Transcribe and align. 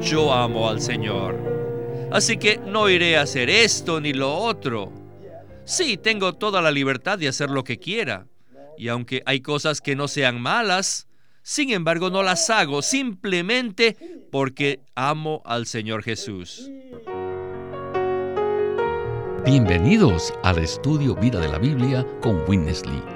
yo 0.00 0.32
amo 0.32 0.68
al 0.68 0.80
Señor. 0.80 1.36
Así 2.10 2.36
que 2.36 2.58
no 2.58 2.88
iré 2.88 3.16
a 3.16 3.22
hacer 3.22 3.50
esto 3.50 4.00
ni 4.00 4.12
lo 4.12 4.34
otro. 4.34 4.92
Sí, 5.64 5.96
tengo 5.96 6.34
toda 6.34 6.62
la 6.62 6.70
libertad 6.70 7.18
de 7.18 7.28
hacer 7.28 7.50
lo 7.50 7.64
que 7.64 7.78
quiera. 7.78 8.26
Y 8.78 8.88
aunque 8.88 9.22
hay 9.26 9.40
cosas 9.40 9.80
que 9.80 9.96
no 9.96 10.06
sean 10.06 10.40
malas, 10.40 11.08
sin 11.42 11.70
embargo 11.70 12.10
no 12.10 12.22
las 12.22 12.48
hago 12.50 12.82
simplemente 12.82 13.96
porque 14.30 14.80
amo 14.94 15.42
al 15.44 15.66
Señor 15.66 16.02
Jesús. 16.02 16.70
Bienvenidos 19.44 20.34
al 20.42 20.58
estudio 20.58 21.14
Vida 21.14 21.40
de 21.40 21.48
la 21.48 21.58
Biblia 21.58 22.06
con 22.20 22.42
Witness 22.48 22.84
Lee. 22.84 23.15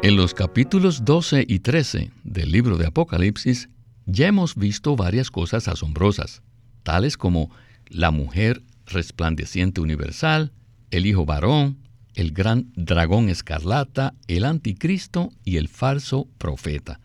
En 0.00 0.14
los 0.14 0.32
capítulos 0.32 1.04
12 1.04 1.44
y 1.48 1.58
13 1.58 2.12
del 2.22 2.52
libro 2.52 2.78
de 2.78 2.86
Apocalipsis 2.86 3.68
ya 4.06 4.28
hemos 4.28 4.54
visto 4.54 4.94
varias 4.94 5.28
cosas 5.32 5.66
asombrosas, 5.66 6.40
tales 6.84 7.16
como 7.16 7.50
la 7.88 8.12
mujer 8.12 8.62
resplandeciente 8.86 9.80
universal, 9.80 10.52
el 10.92 11.04
hijo 11.04 11.26
varón, 11.26 11.78
el 12.14 12.30
gran 12.30 12.72
dragón 12.76 13.28
escarlata, 13.28 14.14
el 14.28 14.44
anticristo 14.44 15.30
y 15.44 15.56
el 15.56 15.66
falso 15.66 16.28
profeta. 16.38 17.00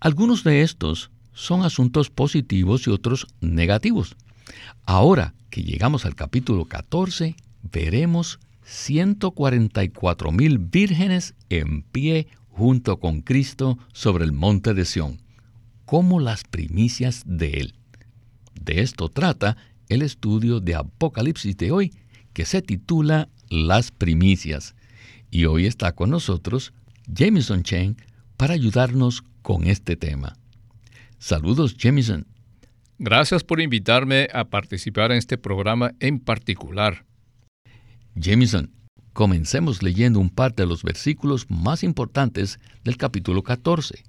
Algunos 0.00 0.44
de 0.44 0.62
estos 0.62 1.10
son 1.34 1.62
asuntos 1.62 2.08
positivos 2.08 2.86
y 2.86 2.90
otros 2.90 3.26
negativos. 3.42 4.16
Ahora 4.86 5.34
que 5.50 5.62
llegamos 5.62 6.06
al 6.06 6.14
capítulo 6.14 6.64
14, 6.64 7.36
veremos 7.70 8.40
144 8.68 10.30
mil 10.30 10.58
vírgenes 10.58 11.34
en 11.48 11.82
pie 11.82 12.28
junto 12.48 13.00
con 13.00 13.22
Cristo 13.22 13.78
sobre 13.94 14.24
el 14.24 14.32
monte 14.32 14.74
de 14.74 14.84
Sión, 14.84 15.22
como 15.86 16.20
las 16.20 16.44
primicias 16.44 17.22
de 17.24 17.50
Él. 17.60 17.74
De 18.60 18.82
esto 18.82 19.08
trata 19.08 19.56
el 19.88 20.02
estudio 20.02 20.60
de 20.60 20.74
Apocalipsis 20.74 21.56
de 21.56 21.70
hoy, 21.72 21.94
que 22.34 22.44
se 22.44 22.60
titula 22.60 23.30
Las 23.48 23.90
primicias. 23.90 24.74
Y 25.30 25.46
hoy 25.46 25.64
está 25.64 25.92
con 25.92 26.10
nosotros 26.10 26.74
Jameson 27.06 27.62
Chen 27.62 27.96
para 28.36 28.52
ayudarnos 28.52 29.24
con 29.40 29.66
este 29.66 29.96
tema. 29.96 30.36
Saludos, 31.18 31.74
Jameson. 31.74 32.26
Gracias 32.98 33.44
por 33.44 33.62
invitarme 33.62 34.28
a 34.34 34.44
participar 34.44 35.10
en 35.10 35.18
este 35.18 35.38
programa 35.38 35.94
en 36.00 36.20
particular. 36.20 37.06
Jameson, 38.20 38.70
comencemos 39.12 39.82
leyendo 39.82 40.18
un 40.18 40.30
par 40.30 40.54
de 40.54 40.66
los 40.66 40.82
versículos 40.82 41.46
más 41.48 41.84
importantes 41.84 42.58
del 42.82 42.96
capítulo 42.96 43.44
14. 43.44 44.02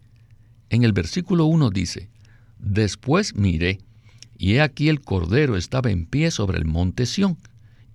En 0.70 0.84
el 0.84 0.94
versículo 0.94 1.46
1 1.46 1.70
dice, 1.70 2.10
Después 2.58 3.36
miré, 3.36 3.80
y 4.38 4.54
he 4.54 4.62
aquí 4.62 4.90
el 4.90 5.02
Cordero 5.02 5.58
estaba 5.58 5.92
en 5.92 6.06
pie 6.08 6.32
sobre 6.32 6.58
el 6.58 6.66
monte 6.66 7.06
Sión, 7.06 7.38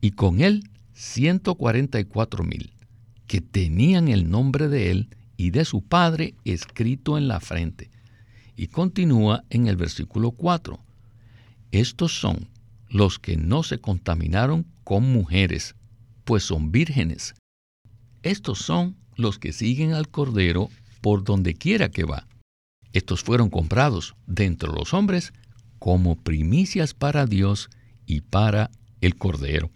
y 0.01 0.13
con 0.13 0.41
él 0.41 0.71
ciento 0.93 1.57
cuarenta 1.57 1.99
y 1.99 2.05
cuatro 2.05 2.45
mil, 2.45 2.73
que 3.27 3.41
tenían 3.41 4.09
el 4.09 4.31
nombre 4.31 4.69
de 4.69 4.93
él 4.93 5.09
y 5.37 5.51
de 5.51 5.65
su 5.65 5.83
Padre 5.83 6.35
escrito 6.45 7.19
en 7.19 7.27
la 7.27 7.41
frente. 7.41 7.91
Y 8.57 8.69
continúa 8.69 9.43
en 9.51 9.67
el 9.67 9.77
versículo 9.77 10.31
4. 10.31 10.79
Estos 11.73 12.13
son 12.21 12.49
los 12.89 13.19
que 13.19 13.37
no 13.37 13.65
se 13.65 13.79
contaminaron 13.79 14.65
con 14.85 15.03
mujeres, 15.03 15.75
pues 16.25 16.43
son 16.43 16.73
vírgenes. 16.73 17.35
Estos 18.23 18.59
son 18.59 18.97
los 19.17 19.39
que 19.39 19.53
siguen 19.53 19.93
al 19.93 20.09
Cordero 20.09 20.71
por 21.01 21.25
donde 21.25 21.55
quiera 21.55 21.91
que 21.91 22.05
va. 22.05 22.27
Estos 22.93 23.23
fueron 23.23 23.51
comprados 23.51 24.15
de 24.27 24.47
entre 24.47 24.71
los 24.71 24.95
hombres 24.95 25.33
como 25.79 26.17
primicias 26.17 26.95
para 26.95 27.27
Dios 27.27 27.69
y 28.07 28.23
para 28.23 28.71
el 29.01 29.17
Cordero. 29.17 29.71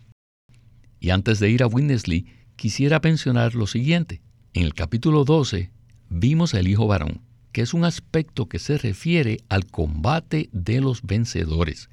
Y 1.00 1.10
antes 1.10 1.38
de 1.38 1.50
ir 1.50 1.62
a 1.62 1.66
Winnesley, 1.66 2.26
quisiera 2.56 3.00
mencionar 3.03 3.54
lo 3.54 3.66
siguiente. 3.66 4.20
En 4.54 4.64
el 4.64 4.75
capítulo 4.75 5.25
12 5.25 5.70
vimos 6.08 6.54
el 6.54 6.69
Hijo 6.69 6.87
varón, 6.87 7.20
que 7.53 7.60
es 7.60 7.75
un 7.75 7.84
aspecto 7.84 8.48
que 8.48 8.58
se 8.58 8.78
refiere 8.78 9.38
al 9.48 9.66
combate 9.66 10.48
de 10.53 10.81
los 10.81 11.03
vencedores. 11.03 11.91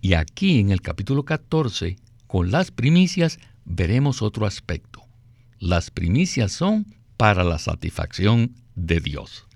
Y 0.00 0.12
aquí 0.12 0.60
en 0.60 0.70
el 0.70 0.80
capítulo 0.80 1.24
14, 1.24 1.96
con 2.26 2.50
las 2.50 2.70
primicias, 2.70 3.38
veremos 3.68 4.22
otro 4.22 4.46
aspecto. 4.46 5.02
Las 5.58 5.90
primicias 5.90 6.52
son 6.52 6.86
para 7.16 7.44
la 7.44 7.58
satisfacción 7.58 8.54
de 8.74 9.00
Dios. 9.00 9.46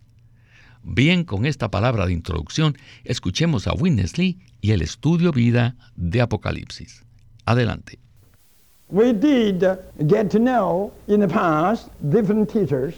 Bien, 0.82 1.24
con 1.24 1.46
esta 1.46 1.70
palabra 1.70 2.06
de 2.06 2.12
introducción, 2.12 2.76
escuchemos 3.04 3.66
a 3.66 3.72
Witness 3.72 4.18
Lee 4.18 4.38
y 4.60 4.72
el 4.72 4.82
estudio 4.82 5.32
vida 5.32 5.76
de 5.96 6.20
Apocalipsis. 6.20 7.04
Adelante. 7.46 7.98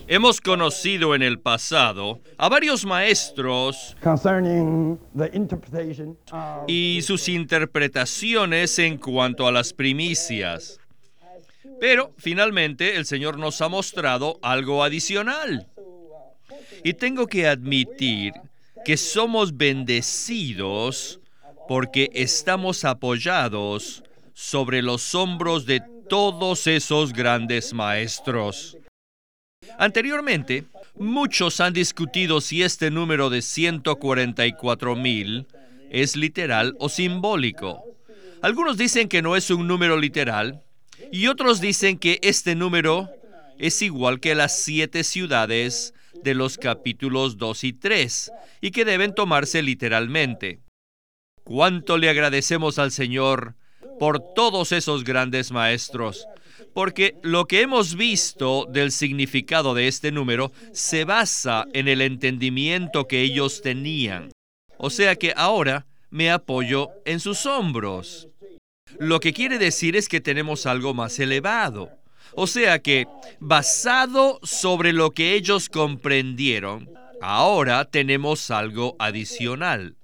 Hemos 0.09 0.41
conocido 0.41 1.15
en 1.15 1.23
el 1.23 1.39
pasado 1.39 2.21
a 2.37 2.49
varios 2.49 2.85
maestros 2.85 3.97
y 6.67 7.01
sus 7.03 7.29
interpretaciones 7.29 8.79
en 8.81 8.97
cuanto 8.97 9.47
a 9.47 9.53
las 9.53 9.73
primicias. 9.73 10.81
Pero 11.81 12.13
finalmente 12.19 12.97
el 12.97 13.07
Señor 13.07 13.39
nos 13.39 13.61
ha 13.61 13.69
mostrado 13.69 14.39
algo 14.43 14.83
adicional. 14.83 15.69
Y 16.83 16.95
tengo 16.95 17.27
que 17.27 17.47
admitir 17.47 18.33
que 18.85 18.97
somos 18.97 19.57
bendecidos 19.57 21.21
porque 21.67 22.11
estamos 22.13 22.85
apoyados 22.85 24.03
sobre 24.35 24.83
los 24.83 25.15
hombros 25.15 25.65
de 25.65 25.83
todos 26.09 26.67
esos 26.67 27.13
grandes 27.13 27.73
maestros. 27.73 28.77
Anteriormente, 29.79 30.65
muchos 30.97 31.61
han 31.61 31.73
discutido 31.73 32.41
si 32.41 32.63
este 32.63 32.91
número 32.91 33.31
de 33.31 33.41
144 33.41 34.95
mil 34.97 35.47
es 35.91 36.17
literal 36.17 36.75
o 36.79 36.89
simbólico. 36.89 37.83
Algunos 38.43 38.77
dicen 38.77 39.09
que 39.09 39.23
no 39.23 39.37
es 39.37 39.51
un 39.51 39.67
número 39.67 39.97
literal 39.97 40.64
y 41.13 41.27
otros 41.27 41.61
dicen 41.61 41.99
que 41.99 42.19
este 42.23 42.55
número 42.55 43.11
es 43.59 43.83
igual 43.83 44.21
que 44.21 44.35
las 44.35 44.59
siete 44.59 45.05
ciudades 45.05 45.95
de 46.23 46.35
los 46.35 46.59
capítulos 46.59 47.39
2 47.39 47.65
y 47.65 47.73
3 47.73 48.33
y 48.61 48.71
que 48.71 48.85
deben 48.85 49.15
tomarse 49.15 49.63
literalmente. 49.63 50.61
¿Cuánto 51.45 51.99
le 51.99 52.09
agradecemos 52.09 52.79
al 52.79 52.91
Señor 52.91 53.55
por 53.99 54.21
todos 54.35 54.73
esos 54.73 55.05
grandes 55.05 55.53
maestros? 55.53 56.27
Porque 56.73 57.17
lo 57.23 57.47
que 57.47 57.61
hemos 57.61 57.95
visto 57.95 58.67
del 58.71 58.91
significado 58.91 59.75
de 59.75 59.87
este 59.87 60.11
número 60.11 60.53
se 60.73 61.05
basa 61.05 61.67
en 61.73 61.87
el 61.89 62.01
entendimiento 62.01 63.07
que 63.07 63.21
ellos 63.21 63.61
tenían. 63.63 64.33
O 64.79 64.91
sea 64.91 65.17
que 65.17 65.33
ahora 65.37 65.87
me 66.11 66.31
apoyo 66.31 66.91
en 67.05 67.21
sus 67.21 67.47
hombros. 67.47 68.29
Lo 68.99 69.21
que 69.21 69.33
quiere 69.33 69.59
decir 69.59 69.97
es 69.97 70.09
que 70.09 70.21
tenemos 70.21 70.67
algo 70.67 70.95
más 70.95 71.19
elevado. 71.19 71.91
O 72.35 72.47
sea 72.47 72.79
que, 72.81 73.07
basado 73.41 74.41
sobre 74.43 74.93
lo 74.93 75.11
que 75.11 75.35
ellos 75.35 75.69
comprendieron, 75.69 76.91
ahora 77.21 77.85
tenemos 77.85 78.51
algo 78.51 78.97
adicional. 78.99 79.97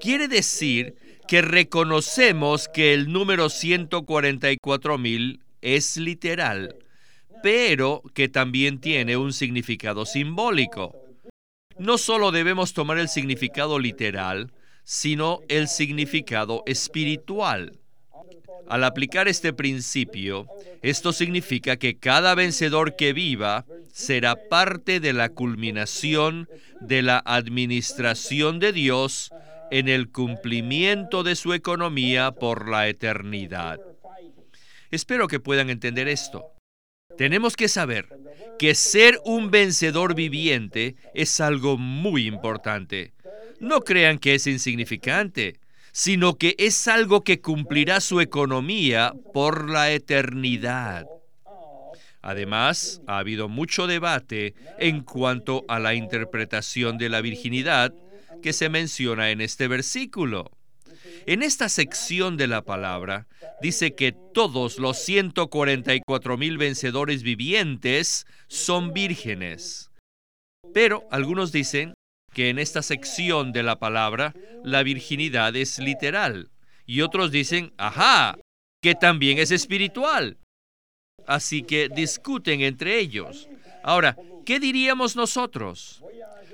Quiere 0.00 0.28
decir 0.28 0.96
que 1.28 1.42
reconocemos 1.42 2.68
que 2.68 2.94
el 2.94 3.12
número 3.12 3.46
144.000 3.46 5.40
es 5.60 5.96
literal, 5.96 6.76
pero 7.42 8.02
que 8.14 8.28
también 8.28 8.80
tiene 8.80 9.16
un 9.16 9.32
significado 9.32 10.06
simbólico. 10.06 10.94
No 11.78 11.98
solo 11.98 12.30
debemos 12.32 12.72
tomar 12.72 12.98
el 12.98 13.08
significado 13.08 13.78
literal, 13.78 14.52
sino 14.84 15.40
el 15.48 15.68
significado 15.68 16.62
espiritual. 16.66 17.78
Al 18.68 18.84
aplicar 18.84 19.28
este 19.28 19.52
principio, 19.52 20.46
esto 20.82 21.12
significa 21.12 21.76
que 21.76 21.98
cada 21.98 22.34
vencedor 22.34 22.96
que 22.96 23.12
viva 23.12 23.64
será 23.92 24.36
parte 24.48 25.00
de 25.00 25.12
la 25.12 25.28
culminación 25.28 26.48
de 26.80 27.02
la 27.02 27.22
administración 27.24 28.58
de 28.58 28.72
Dios 28.72 29.30
en 29.70 29.88
el 29.88 30.10
cumplimiento 30.10 31.22
de 31.22 31.34
su 31.34 31.54
economía 31.54 32.32
por 32.32 32.68
la 32.68 32.88
eternidad. 32.88 33.80
Espero 34.90 35.28
que 35.28 35.40
puedan 35.40 35.70
entender 35.70 36.08
esto. 36.08 36.44
Tenemos 37.16 37.56
que 37.56 37.68
saber 37.68 38.08
que 38.58 38.74
ser 38.74 39.18
un 39.24 39.50
vencedor 39.50 40.14
viviente 40.14 40.96
es 41.14 41.40
algo 41.40 41.78
muy 41.78 42.26
importante. 42.26 43.12
No 43.60 43.80
crean 43.80 44.18
que 44.18 44.34
es 44.34 44.46
insignificante, 44.46 45.58
sino 45.92 46.36
que 46.36 46.56
es 46.58 46.88
algo 46.88 47.22
que 47.22 47.40
cumplirá 47.40 48.00
su 48.00 48.20
economía 48.20 49.12
por 49.32 49.70
la 49.70 49.92
eternidad. 49.92 51.06
Además, 52.22 53.02
ha 53.06 53.18
habido 53.18 53.48
mucho 53.48 53.86
debate 53.86 54.54
en 54.78 55.02
cuanto 55.02 55.64
a 55.68 55.78
la 55.78 55.94
interpretación 55.94 56.96
de 56.96 57.08
la 57.08 57.20
virginidad 57.20 57.92
que 58.42 58.52
se 58.52 58.68
menciona 58.68 59.30
en 59.30 59.40
este 59.40 59.68
versículo. 59.68 60.50
En 61.26 61.42
esta 61.42 61.68
sección 61.68 62.36
de 62.36 62.46
la 62.46 62.62
palabra 62.62 63.26
dice 63.60 63.94
que 63.94 64.12
todos 64.12 64.78
los 64.78 64.98
144 64.98 66.36
mil 66.36 66.58
vencedores 66.58 67.22
vivientes 67.22 68.26
son 68.48 68.92
vírgenes. 68.92 69.90
Pero 70.72 71.06
algunos 71.10 71.52
dicen 71.52 71.94
que 72.32 72.48
en 72.48 72.58
esta 72.58 72.82
sección 72.82 73.52
de 73.52 73.62
la 73.62 73.78
palabra 73.78 74.34
la 74.64 74.82
virginidad 74.82 75.54
es 75.56 75.78
literal. 75.78 76.50
Y 76.86 77.02
otros 77.02 77.30
dicen, 77.30 77.72
ajá, 77.76 78.38
que 78.82 78.94
también 78.94 79.38
es 79.38 79.50
espiritual. 79.50 80.38
Así 81.26 81.62
que 81.62 81.88
discuten 81.88 82.62
entre 82.62 82.98
ellos. 82.98 83.48
Ahora, 83.82 84.16
¿qué 84.44 84.58
diríamos 84.58 85.16
nosotros? 85.16 86.02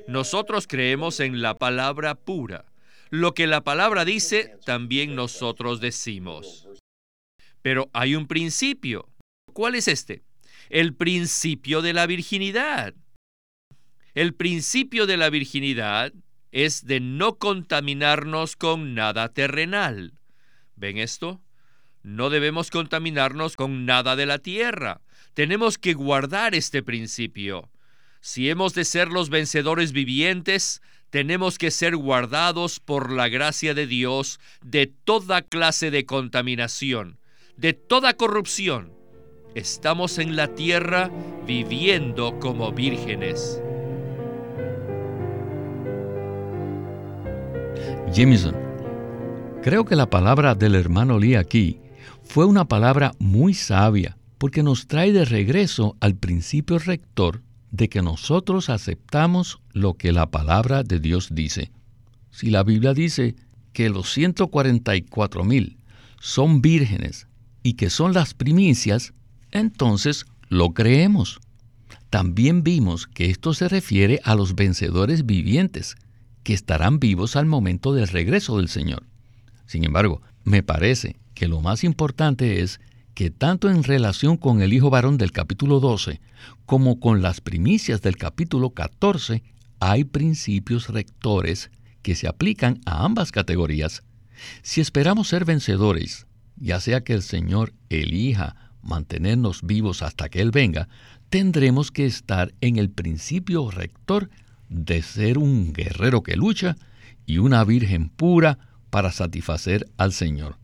Nosotros 0.07 0.67
creemos 0.67 1.21
en 1.21 1.43
la 1.43 1.55
palabra 1.59 2.15
pura. 2.15 2.65
Lo 3.11 3.33
que 3.33 3.47
la 3.47 3.63
palabra 3.63 4.05
dice, 4.05 4.57
también 4.65 5.15
nosotros 5.15 5.81
decimos. 5.81 6.69
Pero 7.63 7.89
hay 7.93 8.15
un 8.15 8.27
principio. 8.27 9.09
¿Cuál 9.53 9.75
es 9.75 9.89
este? 9.89 10.23
El 10.69 10.95
principio 10.95 11.81
de 11.81 11.95
la 11.95 12.07
virginidad. 12.07 12.95
El 14.19 14.35
principio 14.35 15.07
de 15.07 15.17
la 15.17 15.31
virginidad 15.31 16.13
es 16.51 16.85
de 16.87 16.99
no 16.99 17.39
contaminarnos 17.39 18.57
con 18.57 18.97
nada 18.97 19.29
terrenal. 19.33 20.13
¿Ven 20.75 20.99
esto? 20.99 21.41
No 22.03 22.29
debemos 22.29 22.73
contaminarnos 22.73 23.55
con 23.55 23.87
nada 23.87 24.17
de 24.17 24.27
la 24.27 24.39
tierra. 24.41 25.03
Tenemos 25.35 25.79
que 25.79 25.95
guardar 25.95 26.57
este 26.57 26.83
principio. 26.83 27.71
Si 28.21 28.51
hemos 28.51 28.75
de 28.75 28.85
ser 28.85 29.07
los 29.07 29.31
vencedores 29.31 29.93
vivientes, 29.93 30.83
tenemos 31.11 31.57
que 31.57 31.71
ser 31.71 31.95
guardados 31.95 32.81
por 32.81 33.13
la 33.13 33.29
gracia 33.29 33.73
de 33.73 33.87
Dios 33.87 34.41
de 34.63 34.89
toda 34.89 35.43
clase 35.43 35.93
de 35.93 36.07
contaminación, 36.07 37.21
de 37.57 37.73
toda 37.73 38.15
corrupción. 38.15 38.93
Estamos 39.55 40.19
en 40.19 40.35
la 40.35 40.57
tierra 40.57 41.09
viviendo 41.47 42.41
como 42.41 42.73
vírgenes. 42.73 43.63
Jameson, 48.13 48.55
creo 49.63 49.85
que 49.85 49.95
la 49.95 50.09
palabra 50.09 50.55
del 50.55 50.75
hermano 50.75 51.19
Lee 51.19 51.35
aquí 51.35 51.79
fue 52.23 52.47
una 52.47 52.67
palabra 52.67 53.13
muy 53.19 53.55
sabia 53.55 54.17
porque 54.39 54.63
nos 54.63 54.87
trae 54.87 55.13
de 55.13 55.25
regreso 55.25 55.97
al 56.01 56.17
principio 56.17 56.79
rector 56.79 57.43
de 57.71 57.89
que 57.89 58.01
nosotros 58.01 58.71
aceptamos 58.71 59.61
lo 59.73 59.95
que 59.95 60.13
la 60.13 60.31
palabra 60.31 60.83
de 60.83 61.01
Dios 61.01 61.29
dice. 61.33 61.71
Si 62.31 62.51
la 62.51 62.63
Biblia 62.63 62.95
dice 62.95 63.37
que 63.73 63.91
los 63.91 64.11
144 64.13 65.45
mil 65.45 65.77
son 66.19 66.63
vírgenes 66.63 67.27
y 67.63 67.75
que 67.75 67.91
son 67.91 68.15
las 68.15 68.33
primicias, 68.33 69.13
entonces 69.51 70.25
lo 70.49 70.73
creemos. 70.73 71.41
También 72.11 72.63
vimos 72.63 73.07
que 73.07 73.31
esto 73.31 73.53
se 73.53 73.69
refiere 73.69 74.21
a 74.25 74.35
los 74.35 74.55
vencedores 74.55 75.27
vivientes, 75.27 75.97
que 76.43 76.55
estarán 76.55 76.99
vivos 76.99 77.37
al 77.37 77.47
momento 77.47 77.93
del 77.93 78.09
regreso 78.09 78.59
del 78.59 78.69
Señor. 78.69 79.05
Sin 79.67 79.85
embargo, 79.85 80.23
me 80.45 80.63
parece 80.63 81.17
que 81.35 81.49
lo 81.49 81.61
más 81.61 81.85
importante 81.85 82.63
es 82.63 82.81
que 83.15 83.31
tanto 83.31 83.69
en 83.69 83.83
relación 83.83 84.37
con 84.37 84.63
el 84.63 84.73
hijo 84.73 84.91
varón 84.91 85.19
del 85.19 85.33
capítulo 85.33 85.81
12 85.81 86.21
como 86.67 87.01
con 87.01 87.21
las 87.21 87.41
primicias 87.41 88.01
del 88.01 88.17
capítulo 88.17 88.71
14 88.71 89.43
hay 89.81 90.05
principios 90.05 90.89
rectores 90.89 91.71
que 92.03 92.15
se 92.15 92.29
aplican 92.29 92.81
a 92.87 93.05
ambas 93.05 93.33
categorías. 93.33 94.03
Si 94.63 94.81
esperamos 94.81 95.29
ser 95.29 95.45
vencedores, 95.45 96.27
ya 96.57 96.81
sea 96.81 97.03
que 97.03 97.13
el 97.13 97.23
Señor 97.23 97.73
elija 97.89 98.73
mantenernos 98.83 99.63
vivos 99.63 100.03
hasta 100.03 100.29
que 100.29 100.41
Él 100.41 100.51
venga, 100.51 100.89
tendremos 101.29 101.91
que 101.91 102.07
estar 102.07 102.55
en 102.61 102.77
el 102.77 102.91
principio 102.91 103.71
rector 103.71 104.31
de 104.69 105.03
ser 105.03 105.39
un 105.39 105.73
guerrero 105.73 106.23
que 106.23 106.37
lucha 106.37 106.77
y 107.27 107.39
una 107.39 107.65
virgen 107.65 108.09
pura 108.09 108.59
para 108.91 109.13
satisfacer 109.13 109.89
al 109.97 110.13
Señor. 110.13 110.57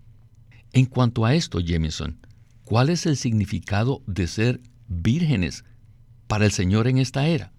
En 0.72 0.86
cuanto 0.86 1.24
a 1.24 1.34
esto, 1.34 1.60
Jameson, 1.60 2.18
¿Cuál 2.64 2.88
es 2.88 3.04
el 3.04 3.16
significado 3.16 4.02
de 4.06 4.26
ser 4.26 4.60
vírgenes 4.88 5.64
para 6.26 6.46
el 6.46 6.50
Señor 6.50 6.88
en 6.88 6.96
esta 6.96 7.26
era? 7.26 7.52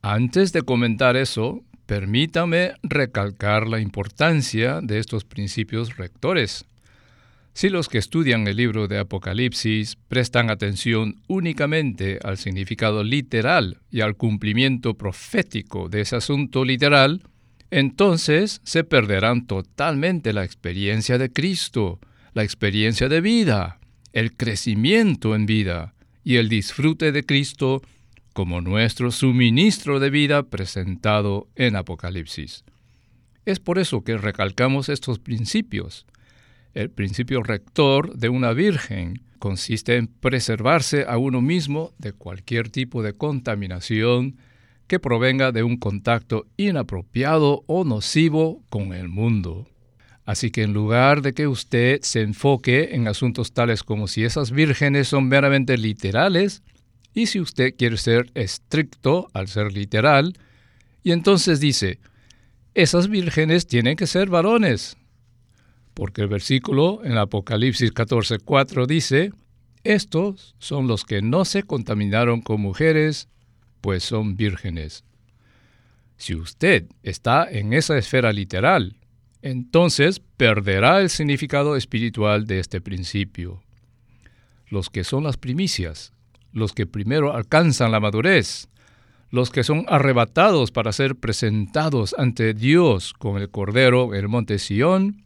Antes 0.00 0.52
de 0.52 0.62
comentar 0.62 1.16
eso, 1.16 1.64
permítame 1.86 2.74
recalcar 2.84 3.66
la 3.66 3.80
importancia 3.80 4.80
de 4.80 5.00
estos 5.00 5.24
principios 5.24 5.96
rectores. 5.96 6.64
Si 7.52 7.68
los 7.68 7.88
que 7.88 7.98
estudian 7.98 8.46
el 8.46 8.56
libro 8.56 8.88
de 8.88 8.98
Apocalipsis 8.98 9.96
prestan 10.08 10.50
atención 10.50 11.20
únicamente 11.26 12.18
al 12.22 12.38
significado 12.38 13.04
literal 13.04 13.78
y 13.90 14.00
al 14.00 14.16
cumplimiento 14.16 14.94
profético 14.94 15.88
de 15.88 16.02
ese 16.02 16.16
asunto 16.16 16.64
literal, 16.64 17.22
entonces 17.70 18.60
se 18.64 18.84
perderán 18.84 19.46
totalmente 19.46 20.32
la 20.32 20.44
experiencia 20.44 21.18
de 21.18 21.32
Cristo, 21.32 22.00
la 22.34 22.44
experiencia 22.44 23.08
de 23.08 23.20
vida, 23.20 23.78
el 24.12 24.36
crecimiento 24.36 25.34
en 25.34 25.46
vida 25.46 25.94
y 26.24 26.36
el 26.36 26.48
disfrute 26.48 27.12
de 27.12 27.24
Cristo 27.24 27.82
como 28.32 28.60
nuestro 28.60 29.10
suministro 29.10 30.00
de 30.00 30.10
vida 30.10 30.44
presentado 30.44 31.48
en 31.56 31.76
Apocalipsis. 31.76 32.64
Es 33.44 33.58
por 33.58 33.78
eso 33.78 34.02
que 34.02 34.16
recalcamos 34.16 34.88
estos 34.88 35.18
principios. 35.18 36.06
El 36.74 36.90
principio 36.90 37.42
rector 37.42 38.16
de 38.16 38.28
una 38.28 38.52
virgen 38.52 39.22
consiste 39.38 39.96
en 39.96 40.06
preservarse 40.06 41.04
a 41.08 41.18
uno 41.18 41.40
mismo 41.40 41.92
de 41.98 42.12
cualquier 42.12 42.70
tipo 42.70 43.02
de 43.02 43.14
contaminación 43.14 44.36
que 44.86 45.00
provenga 45.00 45.50
de 45.50 45.62
un 45.62 45.76
contacto 45.76 46.46
inapropiado 46.56 47.64
o 47.66 47.84
nocivo 47.84 48.62
con 48.68 48.92
el 48.92 49.08
mundo. 49.08 49.68
Así 50.24 50.50
que 50.50 50.62
en 50.62 50.72
lugar 50.72 51.22
de 51.22 51.32
que 51.32 51.48
usted 51.48 52.00
se 52.02 52.20
enfoque 52.20 52.94
en 52.94 53.08
asuntos 53.08 53.52
tales 53.52 53.82
como 53.82 54.06
si 54.06 54.24
esas 54.24 54.52
vírgenes 54.52 55.08
son 55.08 55.26
meramente 55.26 55.76
literales, 55.76 56.62
y 57.14 57.26
si 57.26 57.40
usted 57.40 57.74
quiere 57.76 57.96
ser 57.96 58.30
estricto 58.34 59.28
al 59.32 59.48
ser 59.48 59.72
literal, 59.72 60.38
y 61.02 61.10
entonces 61.12 61.58
dice, 61.58 61.98
esas 62.74 63.08
vírgenes 63.08 63.66
tienen 63.66 63.96
que 63.96 64.06
ser 64.06 64.28
varones, 64.28 64.96
porque 65.94 66.22
el 66.22 66.28
versículo 66.28 67.00
en 67.04 67.18
Apocalipsis 67.18 67.92
14:4 67.92 68.86
dice, 68.86 69.32
estos 69.82 70.54
son 70.58 70.86
los 70.86 71.04
que 71.04 71.22
no 71.22 71.44
se 71.44 71.62
contaminaron 71.62 72.42
con 72.42 72.60
mujeres, 72.60 73.28
pues 73.80 74.04
son 74.04 74.36
vírgenes. 74.36 75.04
Si 76.16 76.34
usted 76.34 76.86
está 77.02 77.48
en 77.50 77.72
esa 77.72 77.96
esfera 77.96 78.32
literal, 78.32 78.96
entonces 79.40 80.20
perderá 80.36 81.00
el 81.00 81.08
significado 81.08 81.76
espiritual 81.76 82.46
de 82.46 82.60
este 82.60 82.82
principio. 82.82 83.62
Los 84.68 84.90
que 84.90 85.02
son 85.02 85.24
las 85.24 85.38
primicias, 85.38 86.12
los 86.52 86.74
que 86.74 86.86
primero 86.86 87.34
alcanzan 87.34 87.90
la 87.90 88.00
madurez, 88.00 88.68
los 89.30 89.50
que 89.50 89.64
son 89.64 89.86
arrebatados 89.88 90.72
para 90.72 90.92
ser 90.92 91.16
presentados 91.16 92.14
ante 92.18 92.52
Dios 92.52 93.14
con 93.14 93.40
el 93.40 93.48
Cordero 93.48 94.12
en 94.12 94.20
el 94.20 94.28
monte 94.28 94.58
Sión, 94.58 95.24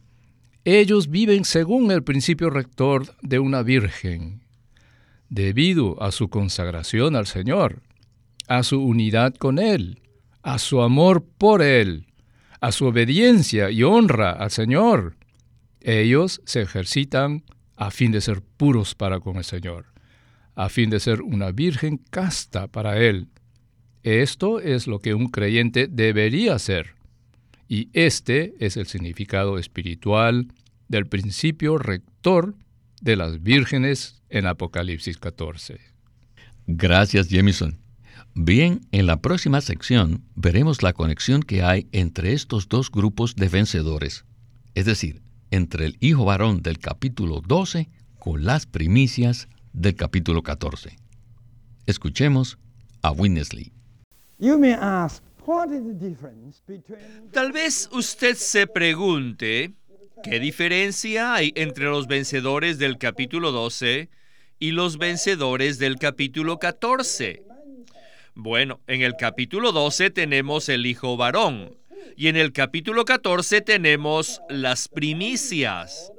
ellos 0.65 1.09
viven 1.09 1.45
según 1.45 1.91
el 1.91 2.03
principio 2.03 2.49
rector 2.49 3.15
de 3.21 3.37
una 3.37 3.61
virgen, 3.61 4.41
debido 5.29 6.01
a 6.01 6.11
su 6.11 6.29
consagración 6.29 7.15
al 7.15 7.27
Señor, 7.27 7.83
a 8.47 8.63
su 8.63 8.81
unidad 8.81 9.35
con 9.35 9.59
Él, 9.59 10.01
a 10.41 10.57
su 10.57 10.81
amor 10.81 11.23
por 11.23 11.61
Él, 11.61 12.07
a 12.61 12.71
su 12.71 12.85
obediencia 12.85 13.69
y 13.69 13.83
honra 13.83 14.31
al 14.31 14.49
Señor. 14.49 15.15
Ellos 15.81 16.41
se 16.45 16.63
ejercitan 16.63 17.43
a 17.75 17.91
fin 17.91 18.11
de 18.11 18.21
ser 18.21 18.41
puros 18.41 18.95
para 18.95 19.19
con 19.19 19.37
el 19.37 19.43
Señor, 19.43 19.85
a 20.55 20.69
fin 20.69 20.89
de 20.89 20.99
ser 20.99 21.21
una 21.21 21.51
virgen 21.51 22.01
casta 22.09 22.67
para 22.67 22.97
Él. 22.97 23.27
Esto 24.01 24.59
es 24.59 24.87
lo 24.87 24.97
que 24.97 25.13
un 25.13 25.27
creyente 25.27 25.87
debería 25.87 26.57
ser. 26.57 26.95
Y 27.67 27.89
este 27.93 28.55
es 28.59 28.77
el 28.77 28.85
significado 28.85 29.57
espiritual 29.57 30.47
del 30.87 31.07
principio 31.07 31.77
rector 31.77 32.55
de 33.01 33.15
las 33.15 33.41
vírgenes 33.41 34.21
en 34.29 34.45
Apocalipsis 34.45 35.17
14. 35.17 35.79
Gracias, 36.67 37.27
Jamison. 37.29 37.77
Bien, 38.33 38.81
en 38.91 39.05
la 39.05 39.21
próxima 39.21 39.61
sección 39.61 40.23
veremos 40.35 40.83
la 40.83 40.93
conexión 40.93 41.41
que 41.41 41.63
hay 41.63 41.87
entre 41.91 42.33
estos 42.33 42.67
dos 42.67 42.91
grupos 42.91 43.35
de 43.35 43.47
vencedores, 43.47 44.25
es 44.73 44.85
decir, 44.85 45.21
entre 45.51 45.85
el 45.85 45.97
hijo 46.01 46.25
varón 46.25 46.61
del 46.61 46.79
capítulo 46.79 47.41
12 47.41 47.89
con 48.19 48.43
las 48.43 48.65
primicias 48.65 49.47
del 49.71 49.95
capítulo 49.95 50.43
14. 50.43 50.97
Escuchemos 51.85 52.57
a 53.01 53.11
Winnesley. 53.11 53.71
Tal 57.31 57.51
vez 57.51 57.87
usted 57.91 58.35
se 58.35 58.65
pregunte, 58.65 59.73
¿qué 60.23 60.39
diferencia 60.39 61.35
hay 61.35 61.53
entre 61.55 61.85
los 61.85 62.07
vencedores 62.07 62.79
del 62.79 62.97
capítulo 62.97 63.51
12 63.51 64.09
y 64.59 64.71
los 64.71 64.97
vencedores 64.97 65.77
del 65.77 65.97
capítulo 65.97 66.57
14? 66.57 67.43
Bueno, 68.33 68.81
en 68.87 69.01
el 69.01 69.15
capítulo 69.17 69.71
12 69.71 70.09
tenemos 70.09 70.67
el 70.67 70.85
hijo 70.87 71.15
varón 71.15 71.77
y 72.17 72.27
en 72.27 72.37
el 72.37 72.51
capítulo 72.51 73.05
14 73.05 73.61
tenemos 73.61 74.41
las 74.49 74.87
primicias. 74.87 76.11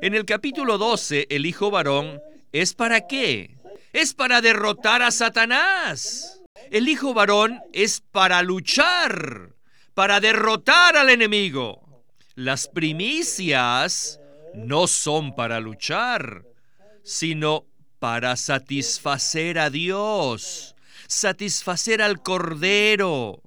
En 0.00 0.14
el 0.14 0.24
capítulo 0.24 0.78
12 0.78 1.26
el 1.30 1.44
hijo 1.44 1.70
varón 1.70 2.20
es 2.52 2.74
para 2.74 3.06
qué? 3.06 3.56
Es 3.92 4.14
para 4.14 4.40
derrotar 4.40 5.02
a 5.02 5.10
Satanás. 5.10 6.39
El 6.70 6.88
hijo 6.88 7.14
varón 7.14 7.60
es 7.72 8.00
para 8.00 8.42
luchar, 8.42 9.54
para 9.94 10.20
derrotar 10.20 10.96
al 10.96 11.10
enemigo. 11.10 12.04
Las 12.34 12.68
primicias 12.68 14.20
no 14.54 14.86
son 14.86 15.34
para 15.34 15.60
luchar, 15.60 16.44
sino 17.02 17.66
para 17.98 18.36
satisfacer 18.36 19.58
a 19.58 19.68
Dios 19.68 20.74
satisfacer 21.10 22.00
al 22.02 22.22
Cordero. 22.22 23.42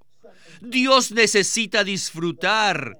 Dios 0.62 1.12
necesita 1.12 1.84
disfrutar 1.84 2.98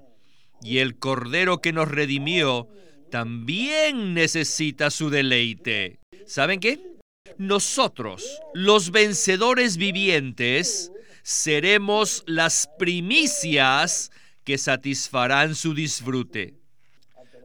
y 0.62 0.80
el 0.80 0.98
Cordero 0.98 1.60
que 1.60 1.74
nos 1.74 1.90
redimió 1.90 2.70
también 3.12 4.14
necesita 4.14 4.90
su 4.90 5.10
deleite. 5.10 6.00
¿Saben 6.26 6.60
qué? 6.60 6.93
Nosotros, 7.38 8.42
los 8.54 8.92
vencedores 8.92 9.78
vivientes, 9.78 10.92
seremos 11.24 12.24
las 12.28 12.70
primicias 12.78 14.12
que 14.44 14.58
satisfarán 14.58 15.56
su 15.56 15.74
disfrute. 15.74 16.56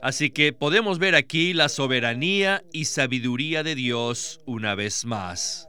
Así 0.03 0.31
que 0.31 0.53
podemos 0.53 0.99
ver 0.99 1.15
aquí 1.15 1.55
la 1.55 1.69
soberanía 1.69 2.63
y 2.73 2.85
sabiduría 2.85 3.63
de 3.63 3.75
Dios 3.75 4.41
una 4.47 4.75
vez 4.75 5.05
más. 5.05 5.69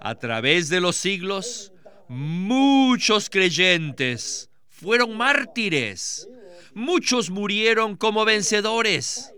A 0.00 0.14
través 0.16 0.68
de 0.68 0.80
los 0.80 0.96
siglos, 0.96 1.72
muchos 2.08 3.28
creyentes 3.28 4.50
fueron 4.68 5.16
mártires. 5.16 6.28
Muchos 6.74 7.30
murieron 7.30 7.96
como 7.96 8.24
vencedores. 8.24 9.32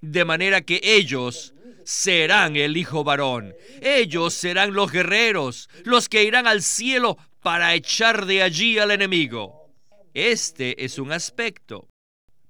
De 0.00 0.24
manera 0.24 0.62
que 0.62 0.80
ellos 0.82 1.51
serán 1.84 2.56
el 2.56 2.76
Hijo 2.76 3.04
varón. 3.04 3.54
Ellos 3.80 4.34
serán 4.34 4.72
los 4.72 4.90
guerreros, 4.90 5.68
los 5.84 6.08
que 6.08 6.24
irán 6.24 6.46
al 6.46 6.62
cielo 6.62 7.18
para 7.40 7.74
echar 7.74 8.26
de 8.26 8.42
allí 8.42 8.78
al 8.78 8.90
enemigo. 8.90 9.70
Este 10.14 10.84
es 10.84 10.98
un 10.98 11.12
aspecto. 11.12 11.88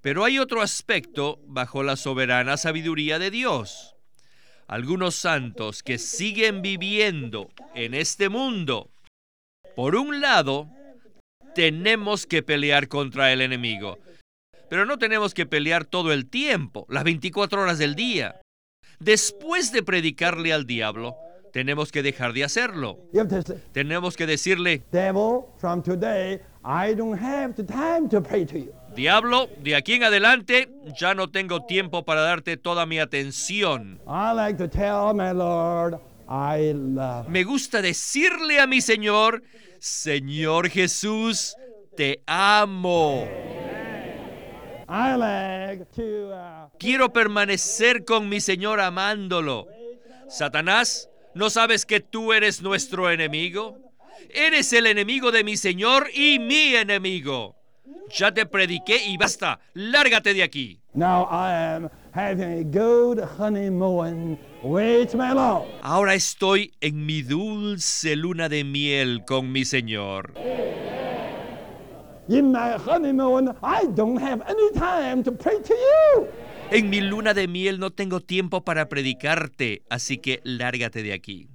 Pero 0.01 0.25
hay 0.25 0.39
otro 0.39 0.63
aspecto 0.63 1.39
bajo 1.47 1.83
la 1.83 1.97
soberana 1.97 2.57
sabiduría 2.57 3.19
de 3.19 3.31
Dios 3.31 3.93
algunos 4.73 5.17
santos 5.17 5.83
que 5.83 5.99
siguen 5.99 6.63
viviendo 6.63 7.51
en 7.75 7.93
este 7.93 8.31
mundo. 8.31 8.91
Por 9.77 9.97
un 9.97 10.23
lado, 10.23 10.71
tenemos 11.55 12.25
que 12.25 12.43
pelear 12.43 12.89
contra 12.89 13.33
el 13.35 13.43
enemigo, 13.43 13.99
pero 14.71 14.87
no 14.87 14.99
tenemos 14.99 15.35
que 15.35 15.45
pelear 15.45 15.85
todo 15.85 16.11
el 16.11 16.31
tiempo, 16.31 16.87
las 16.89 17.05
24 17.05 17.61
horas 17.61 17.79
del 17.79 17.95
día. 17.95 18.41
Después 19.03 19.73
de 19.73 19.83
predicarle 19.83 20.53
al 20.53 20.65
diablo, 20.65 21.17
tenemos 21.53 21.91
que 21.91 22.03
dejar 22.03 22.33
de 22.33 22.45
hacerlo. 22.45 22.99
Tenemos 23.73 24.17
que 24.17 24.27
decirle. 24.27 24.83
Diablo, 28.95 29.49
de 29.61 29.75
aquí 29.75 29.95
en 29.95 30.05
adelante 30.05 30.69
ya 30.97 31.15
no 31.15 31.31
tengo 31.31 31.67
tiempo 31.67 32.05
para 32.05 32.21
darte 32.21 32.57
toda 32.57 32.87
mi 32.87 33.01
atención. 33.01 34.01
Me 37.29 37.45
gusta 37.45 37.83
decirle 37.83 38.61
a 38.61 38.69
mi 38.69 38.81
Señor, 38.81 39.43
Señor 39.81 40.69
Jesús, 40.69 41.57
te 41.97 42.23
amo. 42.27 43.27
Quiero 46.79 47.13
permanecer 47.13 48.05
con 48.05 48.29
mi 48.29 48.41
Señor 48.41 48.81
amándolo. 48.81 49.69
Satanás, 50.29 51.09
¿no 51.35 51.51
sabes 51.51 51.87
que 51.87 52.01
tú 52.01 52.33
eres 52.33 52.63
nuestro 52.63 53.11
enemigo? 53.11 53.79
Eres 54.31 54.73
el 54.73 54.87
enemigo 54.87 55.31
de 55.31 55.45
mi 55.45 55.57
Señor 55.57 56.09
y 56.15 56.39
mi 56.39 56.75
enemigo. 56.75 57.57
Ya 58.11 58.33
te 58.33 58.47
prediqué 58.47 59.05
y 59.07 59.17
basta. 59.17 59.61
Lárgate 59.75 60.35
de 60.35 60.43
aquí. 60.43 60.81
Ahora 65.83 66.15
estoy 66.15 66.73
en 66.81 67.07
mi 67.07 67.23
dulce 67.23 68.15
luna 68.17 68.49
de 68.49 68.65
miel 68.65 69.25
con 69.27 69.51
mi 69.51 69.65
Señor. 69.65 70.35
En 76.71 76.89
mi 76.89 77.01
luna 77.01 77.35
de 77.35 77.49
miel 77.49 77.79
no 77.79 77.91
tengo 77.91 78.21
tiempo 78.21 78.65
para 78.65 78.89
predicarte, 78.89 79.83
así 79.91 80.19
que 80.19 80.41
lárgate 80.45 81.03
de 81.03 81.13
aquí. 81.13 81.49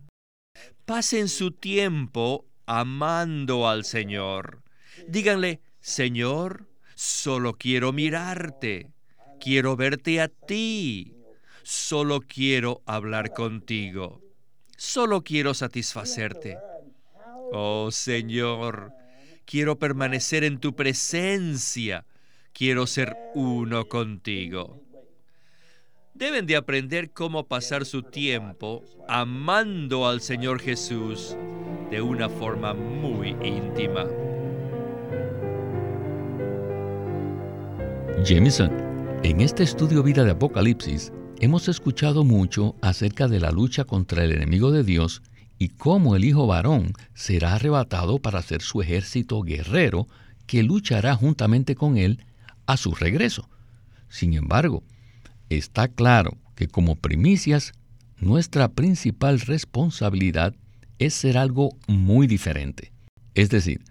Pasen 0.86 1.30
su 1.30 1.52
tiempo 1.52 2.46
amando 2.66 3.68
al 3.68 3.86
Señor. 3.86 4.62
Díganle, 5.08 5.62
Señor, 5.80 6.68
solo 6.96 7.54
quiero 7.54 7.94
mirarte, 7.94 8.92
quiero 9.40 9.76
verte 9.76 10.20
a 10.20 10.28
ti, 10.28 11.16
solo 11.64 12.22
quiero 12.22 12.82
hablar 12.86 13.34
contigo, 13.34 14.22
solo 14.76 15.24
quiero 15.24 15.54
satisfacerte. 15.54 16.58
Oh 17.52 17.90
Señor, 17.92 18.92
quiero 19.48 19.80
permanecer 19.80 20.44
en 20.44 20.60
tu 20.60 20.76
presencia, 20.76 22.06
quiero 22.54 22.86
ser 22.86 23.16
uno 23.34 23.86
contigo. 23.86 24.84
Deben 26.14 26.46
de 26.46 26.58
aprender 26.58 27.12
cómo 27.12 27.48
pasar 27.48 27.86
su 27.86 28.04
tiempo 28.04 28.84
amando 29.08 30.08
al 30.08 30.22
Señor 30.22 30.60
Jesús 30.60 31.38
de 31.90 32.02
una 32.02 32.28
forma 32.28 32.74
muy 32.74 33.30
íntima. 33.42 34.06
Jameson, 38.26 38.72
en 39.24 39.40
este 39.40 39.64
estudio 39.64 40.04
Vida 40.04 40.26
de 40.26 40.32
Apocalipsis 40.32 41.14
hemos 41.40 41.70
escuchado 41.70 42.26
mucho 42.26 42.76
acerca 42.82 43.28
de 43.28 43.40
la 43.40 43.52
lucha 43.52 43.86
contra 43.86 44.24
el 44.24 44.32
enemigo 44.32 44.72
de 44.72 44.84
Dios 44.84 45.22
y 45.60 45.70
cómo 45.70 46.16
el 46.16 46.26
Hijo 46.26 46.48
varón 46.48 46.94
será 47.14 47.56
arrebatado 47.56 48.20
para 48.20 48.42
ser 48.42 48.62
su 48.62 48.82
ejército 48.82 49.42
guerrero 49.42 50.08
que 50.46 50.64
luchará 50.64 51.16
juntamente 51.16 51.76
con 51.76 51.98
él 51.98 52.24
a 52.66 52.78
su 52.78 52.94
regreso. 52.94 53.50
Sin 54.10 54.34
embargo, 54.34 54.84
está 55.50 55.88
claro 55.88 56.38
que 56.56 56.68
como 56.68 56.96
primicias, 56.96 57.74
nuestra 58.18 58.70
principal 58.70 59.40
responsabilidad 59.40 60.56
es 61.00 61.14
ser 61.14 61.38
algo 61.38 61.70
muy 61.88 62.28
diferente. 62.28 62.92
Es 63.36 63.50
decir, 63.50 63.84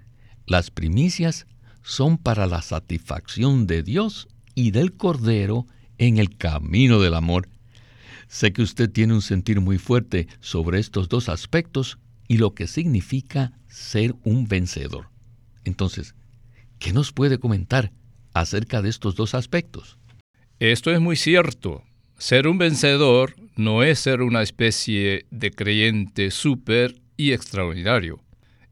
las 0.47 0.71
primicias 0.71 1.47
son 1.83 2.19
para 2.19 2.47
la 2.47 2.63
satisfacción 2.63 3.67
de 3.67 3.83
Dios 3.83 4.29
y 4.55 4.73
del 4.73 4.97
Cordero 4.97 5.67
en 5.99 6.19
el 6.19 6.37
camino 6.37 7.01
del 7.01 7.15
amor. 7.15 7.49
Sé 8.29 8.53
que 8.53 8.63
usted 8.63 8.91
tiene 8.91 9.15
un 9.15 9.23
sentir 9.23 9.61
muy 9.61 9.79
fuerte 9.79 10.29
sobre 10.41 10.79
estos 10.79 11.09
dos 11.09 11.29
aspectos 11.29 11.99
y 12.29 12.39
lo 12.39 12.55
que 12.55 12.67
significa 12.67 13.53
ser 13.69 14.15
un 14.25 14.49
vencedor. 14.49 15.09
Entonces, 15.65 16.15
¿qué 16.79 16.93
nos 16.93 17.13
puede 17.13 17.39
comentar 17.39 17.93
acerca 18.35 18.83
de 18.83 18.89
estos 18.89 19.15
dos 19.15 19.35
aspectos? 19.35 19.99
Esto 20.59 20.91
es 20.91 21.01
muy 21.01 21.17
cierto. 21.17 21.83
Ser 22.19 22.49
un 22.49 22.59
vencedor 22.59 23.37
no 23.57 23.83
es 23.83 23.99
ser 23.99 24.23
una 24.23 24.43
especie 24.43 25.27
de 25.31 25.51
creyente 25.51 26.31
súper 26.31 27.01
y 27.17 27.33
extraordinario. 27.33 28.23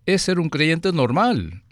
Es 0.07 0.23
ser 0.23 0.39
un 0.39 0.49
creyente 0.49 0.93
normal, 0.93 1.63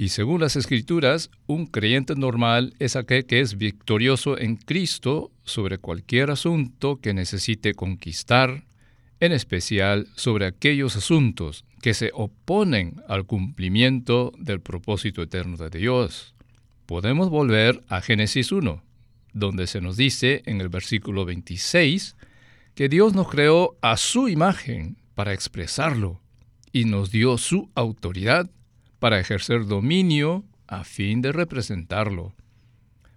Y 0.00 0.10
según 0.10 0.40
las 0.40 0.54
escrituras, 0.54 1.28
un 1.48 1.66
creyente 1.66 2.14
normal 2.14 2.72
es 2.78 2.94
aquel 2.94 3.26
que 3.26 3.40
es 3.40 3.58
victorioso 3.58 4.38
en 4.38 4.54
Cristo 4.54 5.32
sobre 5.42 5.78
cualquier 5.78 6.30
asunto 6.30 7.00
que 7.00 7.12
necesite 7.12 7.74
conquistar, 7.74 8.64
en 9.18 9.32
especial 9.32 10.06
sobre 10.14 10.46
aquellos 10.46 10.94
asuntos 10.94 11.64
que 11.82 11.94
se 11.94 12.12
oponen 12.14 13.02
al 13.08 13.26
cumplimiento 13.26 14.32
del 14.38 14.60
propósito 14.60 15.20
eterno 15.20 15.56
de 15.56 15.76
Dios. 15.76 16.32
Podemos 16.86 17.28
volver 17.28 17.82
a 17.88 18.00
Génesis 18.00 18.52
1, 18.52 18.80
donde 19.32 19.66
se 19.66 19.80
nos 19.80 19.96
dice 19.96 20.44
en 20.46 20.60
el 20.60 20.68
versículo 20.68 21.24
26 21.24 22.14
que 22.76 22.88
Dios 22.88 23.14
nos 23.14 23.28
creó 23.28 23.76
a 23.82 23.96
su 23.96 24.28
imagen 24.28 24.96
para 25.16 25.32
expresarlo 25.32 26.20
y 26.70 26.84
nos 26.84 27.10
dio 27.10 27.36
su 27.36 27.68
autoridad 27.74 28.48
para 28.98 29.20
ejercer 29.20 29.66
dominio 29.66 30.44
a 30.66 30.84
fin 30.84 31.22
de 31.22 31.32
representarlo. 31.32 32.34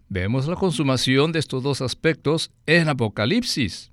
Vemos 0.09 0.47
la 0.47 0.55
consumación 0.55 1.31
de 1.31 1.39
estos 1.39 1.63
dos 1.63 1.81
aspectos 1.81 2.51
en 2.65 2.89
Apocalipsis. 2.89 3.91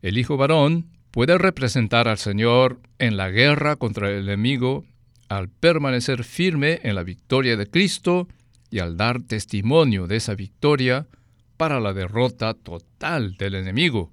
El 0.00 0.16
Hijo 0.16 0.36
varón 0.36 0.86
puede 1.10 1.38
representar 1.38 2.08
al 2.08 2.18
Señor 2.18 2.80
en 2.98 3.16
la 3.16 3.30
guerra 3.30 3.76
contra 3.76 4.10
el 4.10 4.24
enemigo 4.24 4.84
al 5.28 5.48
permanecer 5.48 6.24
firme 6.24 6.80
en 6.82 6.94
la 6.94 7.02
victoria 7.02 7.56
de 7.56 7.66
Cristo 7.66 8.28
y 8.70 8.78
al 8.78 8.96
dar 8.96 9.22
testimonio 9.22 10.06
de 10.06 10.16
esa 10.16 10.34
victoria 10.34 11.06
para 11.56 11.80
la 11.80 11.92
derrota 11.92 12.54
total 12.54 13.36
del 13.36 13.54
enemigo. 13.54 14.12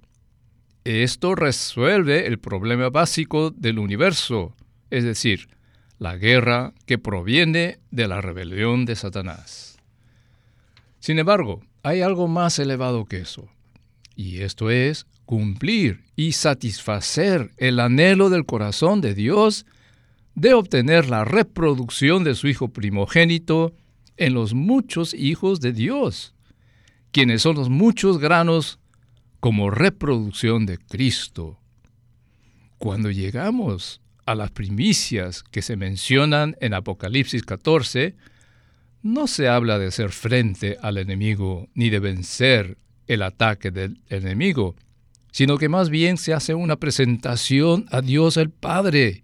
Esto 0.83 1.35
resuelve 1.35 2.27
el 2.27 2.39
problema 2.39 2.89
básico 2.89 3.51
del 3.51 3.79
universo, 3.79 4.55
es 4.89 5.03
decir, 5.03 5.47
la 5.97 6.17
guerra 6.17 6.73
que 6.85 6.97
proviene 6.97 7.79
de 7.91 8.07
la 8.07 8.21
rebelión 8.21 8.85
de 8.85 8.95
Satanás. 8.95 9.77
Sin 10.99 11.19
embargo, 11.19 11.61
hay 11.83 12.01
algo 12.01 12.27
más 12.27 12.59
elevado 12.59 13.05
que 13.05 13.19
eso, 13.19 13.47
y 14.15 14.41
esto 14.41 14.69
es 14.69 15.05
cumplir 15.25 16.03
y 16.15 16.33
satisfacer 16.33 17.51
el 17.57 17.79
anhelo 17.79 18.29
del 18.29 18.45
corazón 18.45 19.01
de 19.01 19.13
Dios 19.13 19.65
de 20.35 20.53
obtener 20.53 21.09
la 21.09 21.25
reproducción 21.25 22.23
de 22.23 22.35
su 22.35 22.47
Hijo 22.47 22.69
primogénito 22.69 23.73
en 24.17 24.33
los 24.33 24.53
muchos 24.53 25.13
hijos 25.13 25.59
de 25.61 25.73
Dios, 25.73 26.33
quienes 27.11 27.41
son 27.41 27.55
los 27.55 27.69
muchos 27.69 28.19
granos 28.19 28.79
como 29.39 29.69
reproducción 29.69 30.65
de 30.65 30.77
Cristo. 30.77 31.59
Cuando 32.77 33.11
llegamos 33.11 34.01
a 34.25 34.35
las 34.35 34.51
primicias 34.51 35.43
que 35.43 35.61
se 35.61 35.75
mencionan 35.75 36.55
en 36.59 36.73
Apocalipsis 36.73 37.43
14, 37.43 38.15
no 39.03 39.27
se 39.27 39.47
habla 39.47 39.77
de 39.77 39.91
ser 39.91 40.09
frente 40.11 40.77
al 40.81 40.97
enemigo 40.97 41.69
ni 41.75 41.89
de 41.89 41.99
vencer 41.99 42.77
el 43.07 43.21
ataque 43.21 43.69
del 43.69 44.01
enemigo, 44.09 44.75
sino 45.31 45.57
que 45.57 45.69
más 45.69 45.89
bien 45.89 46.17
se 46.17 46.33
hace 46.33 46.55
una 46.55 46.77
presentación 46.77 47.85
a 47.91 48.01
Dios 48.01 48.37
el 48.37 48.49
Padre, 48.49 49.23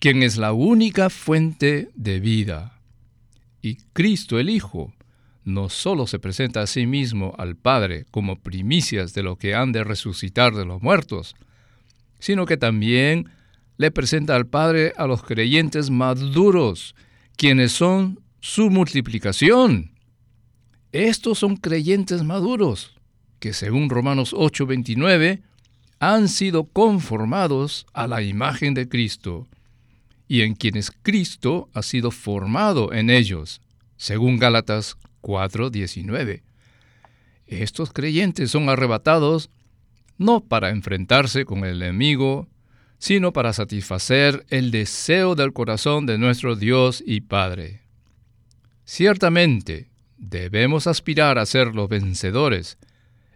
quien 0.00 0.22
es 0.22 0.36
la 0.36 0.52
única 0.52 1.10
fuente 1.10 1.90
de 1.94 2.18
vida. 2.18 2.80
Y 3.62 3.76
Cristo 3.92 4.40
el 4.40 4.50
Hijo 4.50 4.92
no 5.44 5.68
solo 5.68 6.06
se 6.06 6.18
presenta 6.18 6.62
a 6.62 6.66
sí 6.66 6.86
mismo 6.86 7.34
al 7.38 7.54
Padre 7.54 8.06
como 8.10 8.40
primicias 8.40 9.14
de 9.14 9.22
lo 9.22 9.36
que 9.36 9.54
han 9.54 9.72
de 9.72 9.84
resucitar 9.84 10.54
de 10.54 10.64
los 10.64 10.82
muertos, 10.82 11.36
sino 12.18 12.46
que 12.46 12.56
también 12.56 13.28
le 13.76 13.90
presenta 13.90 14.36
al 14.36 14.46
Padre 14.46 14.92
a 14.96 15.06
los 15.06 15.22
creyentes 15.22 15.90
maduros, 15.90 16.94
quienes 17.36 17.72
son 17.72 18.20
su 18.40 18.70
multiplicación. 18.70 19.92
Estos 20.92 21.38
son 21.38 21.56
creyentes 21.56 22.22
maduros, 22.22 22.94
que 23.40 23.52
según 23.52 23.90
Romanos 23.90 24.32
8:29, 24.32 25.42
han 25.98 26.28
sido 26.28 26.64
conformados 26.64 27.86
a 27.92 28.06
la 28.06 28.22
imagen 28.22 28.74
de 28.74 28.88
Cristo, 28.88 29.48
y 30.28 30.42
en 30.42 30.54
quienes 30.54 30.90
Cristo 30.90 31.68
ha 31.74 31.82
sido 31.82 32.10
formado 32.10 32.92
en 32.92 33.10
ellos, 33.10 33.60
según 33.96 34.38
Gálatas 34.38 34.96
4:19. 35.20 36.42
Estos 37.46 37.92
creyentes 37.92 38.50
son 38.50 38.68
arrebatados 38.68 39.50
no 40.16 40.40
para 40.40 40.70
enfrentarse 40.70 41.44
con 41.44 41.64
el 41.64 41.82
enemigo, 41.82 42.48
sino 43.04 43.34
para 43.34 43.52
satisfacer 43.52 44.46
el 44.48 44.70
deseo 44.70 45.34
del 45.34 45.52
corazón 45.52 46.06
de 46.06 46.16
nuestro 46.16 46.56
Dios 46.56 47.04
y 47.06 47.20
Padre. 47.20 47.82
Ciertamente, 48.86 49.90
debemos 50.16 50.86
aspirar 50.86 51.36
a 51.38 51.44
ser 51.44 51.74
los 51.74 51.90
vencedores 51.90 52.78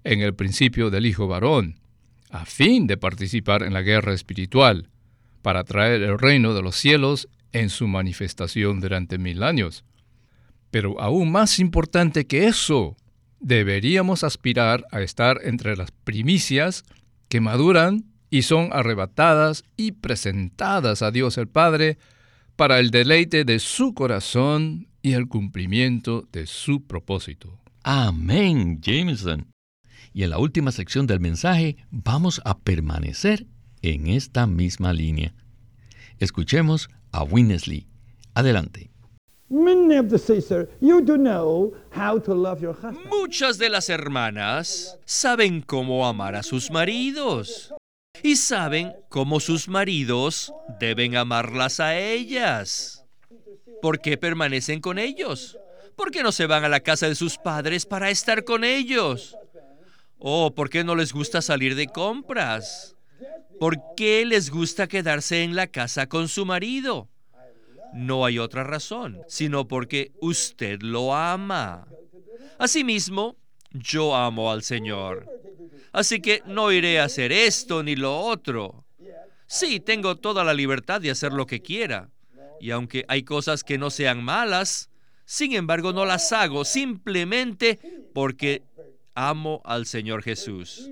en 0.04 0.22
el 0.22 0.34
principio 0.34 0.88
del 0.88 1.04
Hijo 1.04 1.28
varón, 1.28 1.80
a 2.30 2.46
fin 2.46 2.86
de 2.86 2.96
participar 2.96 3.62
en 3.62 3.74
la 3.74 3.82
guerra 3.82 4.14
espiritual, 4.14 4.88
para 5.42 5.64
traer 5.64 6.02
el 6.02 6.18
reino 6.18 6.54
de 6.54 6.62
los 6.62 6.74
cielos 6.74 7.28
en 7.52 7.68
su 7.68 7.88
manifestación 7.88 8.80
durante 8.80 9.18
mil 9.18 9.42
años. 9.42 9.84
Pero 10.70 10.98
aún 10.98 11.30
más 11.30 11.58
importante 11.58 12.26
que 12.26 12.46
eso, 12.46 12.96
deberíamos 13.38 14.24
aspirar 14.24 14.86
a 14.92 15.02
estar 15.02 15.40
entre 15.44 15.76
las 15.76 15.90
primicias 15.90 16.84
que 17.28 17.42
maduran 17.42 18.06
y 18.30 18.42
son 18.42 18.70
arrebatadas 18.72 19.64
y 19.76 19.92
presentadas 19.92 21.02
a 21.02 21.10
Dios 21.10 21.38
el 21.38 21.48
Padre 21.48 21.98
para 22.56 22.78
el 22.78 22.90
deleite 22.90 23.44
de 23.44 23.58
su 23.58 23.94
corazón 23.94 24.88
y 25.02 25.12
el 25.12 25.28
cumplimiento 25.28 26.26
de 26.32 26.46
su 26.46 26.84
propósito. 26.84 27.58
Amén, 27.82 28.80
Jameson. 28.80 29.46
Y 30.12 30.24
en 30.24 30.30
la 30.30 30.38
última 30.38 30.72
sección 30.72 31.06
del 31.06 31.20
mensaje 31.20 31.76
vamos 31.90 32.40
a 32.44 32.58
permanecer 32.58 33.46
en 33.82 34.08
esta 34.08 34.46
misma 34.46 34.92
línea. 34.92 35.34
Escuchemos 36.18 36.90
a 37.12 37.22
Winnesley. 37.22 37.86
Adelante. 38.34 38.90
Muchas 43.10 43.58
de 43.58 43.70
las 43.70 43.88
hermanas 43.88 44.98
saben 45.04 45.62
cómo 45.62 46.06
amar 46.06 46.34
a 46.34 46.42
sus 46.42 46.70
maridos 46.70 47.72
y 48.22 48.36
saben 48.36 48.94
cómo 49.08 49.40
sus 49.40 49.68
maridos 49.68 50.52
deben 50.80 51.16
amarlas 51.16 51.80
a 51.80 51.98
ellas. 51.98 53.04
¿Por 53.80 54.00
qué 54.00 54.16
permanecen 54.16 54.80
con 54.80 54.98
ellos? 54.98 55.58
¿Por 55.96 56.10
qué 56.10 56.22
no 56.22 56.32
se 56.32 56.46
van 56.46 56.64
a 56.64 56.68
la 56.68 56.80
casa 56.80 57.08
de 57.08 57.14
sus 57.14 57.38
padres 57.38 57.86
para 57.86 58.10
estar 58.10 58.44
con 58.44 58.64
ellos? 58.64 59.36
¿O 60.18 60.54
por 60.54 60.68
qué 60.70 60.84
no 60.84 60.94
les 60.94 61.12
gusta 61.12 61.42
salir 61.42 61.74
de 61.74 61.86
compras? 61.86 62.96
¿Por 63.60 63.76
qué 63.96 64.24
les 64.24 64.50
gusta 64.50 64.86
quedarse 64.86 65.42
en 65.42 65.56
la 65.56 65.66
casa 65.68 66.08
con 66.08 66.28
su 66.28 66.44
marido? 66.44 67.08
No 67.92 68.24
hay 68.24 68.38
otra 68.38 68.64
razón, 68.64 69.20
sino 69.26 69.66
porque 69.66 70.12
usted 70.20 70.82
lo 70.82 71.14
ama. 71.14 71.88
Asimismo, 72.58 73.36
yo 73.70 74.14
amo 74.14 74.50
al 74.50 74.62
Señor. 74.62 75.26
Así 75.92 76.20
que 76.20 76.42
no 76.46 76.70
iré 76.72 77.00
a 77.00 77.04
hacer 77.04 77.32
esto 77.32 77.82
ni 77.82 77.96
lo 77.96 78.18
otro. 78.18 78.84
Sí, 79.46 79.80
tengo 79.80 80.16
toda 80.16 80.44
la 80.44 80.52
libertad 80.52 81.00
de 81.00 81.10
hacer 81.10 81.32
lo 81.32 81.46
que 81.46 81.62
quiera. 81.62 82.10
Y 82.60 82.70
aunque 82.70 83.04
hay 83.08 83.22
cosas 83.22 83.64
que 83.64 83.78
no 83.78 83.90
sean 83.90 84.22
malas, 84.22 84.90
sin 85.24 85.54
embargo 85.54 85.92
no 85.92 86.04
las 86.04 86.32
hago 86.32 86.64
simplemente 86.64 87.78
porque 88.12 88.62
amo 89.14 89.62
al 89.64 89.86
Señor 89.86 90.22
Jesús. 90.22 90.88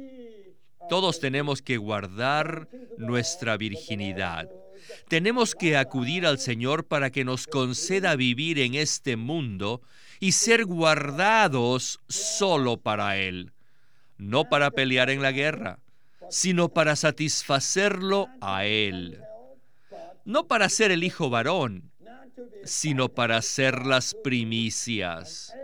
Todos 0.89 1.21
tenemos 1.21 1.62
que 1.62 1.77
guardar 1.77 2.69
nuestra 2.97 3.57
virginidad. 3.57 4.49
Tenemos 5.09 5.55
que 5.55 5.77
acudir 5.77 6.27
al 6.27 6.39
Señor 6.39 6.87
para 6.87 7.11
que 7.11 7.25
nos 7.25 7.47
conceda 7.47 8.17
vivir 8.17 8.59
en 8.59 8.75
este 8.75 9.17
mundo 9.17 9.83
y 10.20 10.33
ser 10.33 10.64
guardados 10.64 12.00
solo 12.09 12.76
para 12.79 13.16
Él, 13.16 13.52
no 14.18 14.48
para 14.48 14.70
pelear 14.70 15.11
en 15.11 15.22
la 15.22 15.33
guerra, 15.33 15.79
sino 16.31 16.68
para 16.68 16.96
satisfacerlo 16.96 18.29
a 18.40 18.64
Él. 18.64 19.20
No 20.24 20.48
para 20.48 20.68
ser 20.68 20.90
el 20.90 21.05
hijo 21.05 21.31
varón, 21.31 21.92
sino 22.64 23.09
para 23.09 23.40
ser 23.42 23.87
las 23.87 24.14
primicias. 24.14 25.55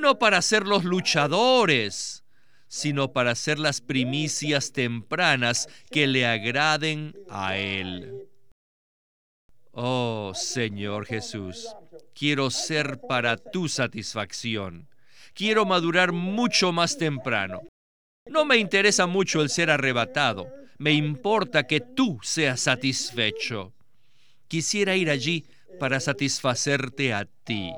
No 0.00 0.18
para 0.18 0.42
ser 0.42 0.66
los 0.66 0.84
luchadores, 0.84 2.24
sino 2.68 3.12
para 3.12 3.34
ser 3.34 3.58
las 3.58 3.80
primicias 3.80 4.72
tempranas 4.72 5.68
que 5.90 6.06
le 6.06 6.26
agraden 6.26 7.14
a 7.28 7.56
Él. 7.56 8.28
Oh 9.72 10.32
Señor 10.34 11.06
Jesús, 11.06 11.74
quiero 12.14 12.50
ser 12.50 13.00
para 13.08 13.36
tu 13.36 13.68
satisfacción. 13.68 14.88
Quiero 15.34 15.64
madurar 15.64 16.12
mucho 16.12 16.72
más 16.72 16.98
temprano. 16.98 17.62
No 18.26 18.44
me 18.44 18.56
interesa 18.56 19.06
mucho 19.06 19.42
el 19.42 19.48
ser 19.48 19.70
arrebatado. 19.70 20.48
Me 20.78 20.92
importa 20.92 21.66
que 21.66 21.80
tú 21.80 22.18
seas 22.22 22.60
satisfecho. 22.60 23.72
Quisiera 24.48 24.96
ir 24.96 25.10
allí 25.10 25.46
para 25.78 26.00
satisfacerte 26.00 27.14
a 27.14 27.24
ti. 27.44 27.72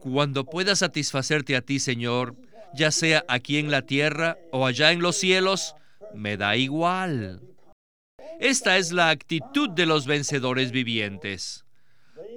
Cuando 0.00 0.44
pueda 0.44 0.74
satisfacerte 0.76 1.56
a 1.56 1.60
ti, 1.60 1.78
Señor, 1.78 2.34
ya 2.74 2.90
sea 2.90 3.24
aquí 3.28 3.58
en 3.58 3.70
la 3.70 3.82
tierra 3.82 4.38
o 4.50 4.66
allá 4.66 4.92
en 4.92 5.00
los 5.00 5.16
cielos, 5.16 5.74
me 6.14 6.36
da 6.36 6.56
igual. 6.56 7.42
Esta 8.40 8.78
es 8.78 8.92
la 8.92 9.10
actitud 9.10 9.68
de 9.70 9.86
los 9.86 10.06
vencedores 10.06 10.72
vivientes. 10.72 11.64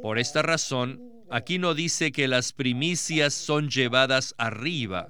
Por 0.01 0.19
esta 0.19 0.41
razón, 0.41 1.01
aquí 1.29 1.59
no 1.59 1.73
dice 1.73 2.11
que 2.11 2.27
las 2.27 2.53
primicias 2.53 3.33
son 3.33 3.69
llevadas 3.69 4.35
arriba. 4.37 5.09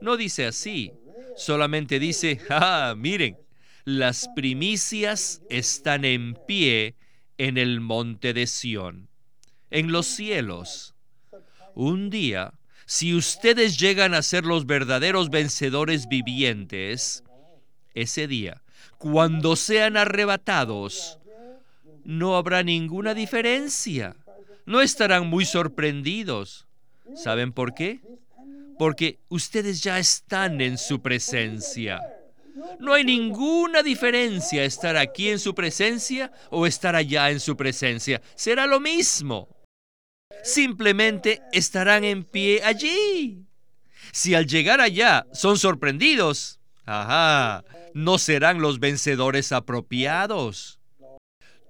No 0.00 0.16
dice 0.16 0.46
así. 0.46 0.92
Solamente 1.36 1.98
dice, 1.98 2.40
ah, 2.50 2.94
miren, 2.96 3.36
las 3.84 4.28
primicias 4.34 5.42
están 5.48 6.04
en 6.04 6.36
pie 6.46 6.96
en 7.38 7.56
el 7.56 7.80
monte 7.80 8.34
de 8.34 8.46
Sión, 8.46 9.08
en 9.70 9.92
los 9.92 10.06
cielos. 10.06 10.94
Un 11.74 12.10
día, 12.10 12.52
si 12.84 13.14
ustedes 13.14 13.78
llegan 13.78 14.14
a 14.14 14.22
ser 14.22 14.44
los 14.44 14.66
verdaderos 14.66 15.30
vencedores 15.30 16.08
vivientes, 16.08 17.24
ese 17.94 18.26
día, 18.26 18.62
cuando 18.98 19.56
sean 19.56 19.96
arrebatados, 19.96 21.19
no 22.10 22.36
habrá 22.36 22.64
ninguna 22.64 23.14
diferencia. 23.14 24.16
No 24.66 24.80
estarán 24.80 25.28
muy 25.28 25.44
sorprendidos. 25.44 26.66
¿Saben 27.14 27.52
por 27.52 27.72
qué? 27.72 28.00
Porque 28.80 29.20
ustedes 29.28 29.80
ya 29.80 29.96
están 30.00 30.60
en 30.60 30.76
su 30.76 31.00
presencia. 31.00 32.00
No 32.80 32.94
hay 32.94 33.04
ninguna 33.04 33.84
diferencia 33.84 34.64
estar 34.64 34.96
aquí 34.96 35.28
en 35.28 35.38
su 35.38 35.54
presencia 35.54 36.32
o 36.50 36.66
estar 36.66 36.96
allá 36.96 37.30
en 37.30 37.38
su 37.38 37.56
presencia. 37.56 38.20
Será 38.34 38.66
lo 38.66 38.80
mismo. 38.80 39.48
Simplemente 40.42 41.40
estarán 41.52 42.02
en 42.02 42.24
pie 42.24 42.60
allí. 42.64 43.46
Si 44.10 44.34
al 44.34 44.48
llegar 44.48 44.80
allá 44.80 45.26
son 45.32 45.58
sorprendidos, 45.58 46.58
ajá, 46.84 47.64
no 47.94 48.18
serán 48.18 48.60
los 48.60 48.80
vencedores 48.80 49.52
apropiados. 49.52 50.79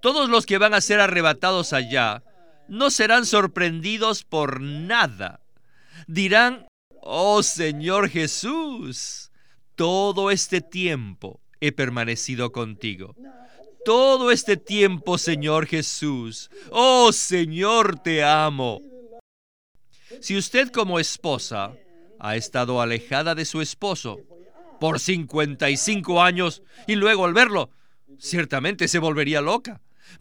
Todos 0.00 0.28
los 0.28 0.46
que 0.46 0.58
van 0.58 0.74
a 0.74 0.80
ser 0.80 1.00
arrebatados 1.00 1.72
allá 1.72 2.22
no 2.68 2.90
serán 2.90 3.26
sorprendidos 3.26 4.24
por 4.24 4.60
nada. 4.60 5.40
Dirán, 6.06 6.66
oh 7.02 7.42
Señor 7.42 8.08
Jesús, 8.08 9.30
todo 9.74 10.30
este 10.30 10.60
tiempo 10.60 11.40
he 11.60 11.72
permanecido 11.72 12.52
contigo. 12.52 13.14
Todo 13.84 14.30
este 14.30 14.56
tiempo, 14.56 15.18
Señor 15.18 15.66
Jesús. 15.66 16.50
Oh 16.70 17.12
Señor, 17.12 17.98
te 17.98 18.22
amo. 18.22 18.80
Si 20.20 20.36
usted 20.36 20.70
como 20.70 20.98
esposa 20.98 21.72
ha 22.18 22.36
estado 22.36 22.80
alejada 22.80 23.34
de 23.34 23.44
su 23.44 23.60
esposo 23.60 24.18
por 24.78 25.00
55 25.00 26.22
años 26.22 26.62
y 26.86 26.96
luego 26.96 27.24
al 27.24 27.32
verlo, 27.32 27.70
ciertamente 28.18 28.88
se 28.88 28.98
volvería 28.98 29.40
loca. 29.40 29.80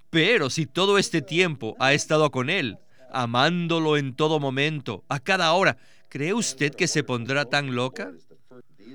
Pero 0.09 0.49
si 0.49 0.65
todo 0.65 0.97
este 0.97 1.21
tiempo 1.21 1.75
ha 1.79 1.93
estado 1.93 2.31
con 2.31 2.49
él, 2.49 2.77
amándolo 3.11 3.97
en 3.97 4.15
todo 4.15 4.39
momento, 4.39 5.03
a 5.09 5.19
cada 5.19 5.51
hora, 5.53 5.77
¿cree 6.09 6.33
usted 6.33 6.73
que 6.73 6.87
se 6.87 7.03
pondrá 7.03 7.45
tan 7.45 7.75
loca? 7.75 8.11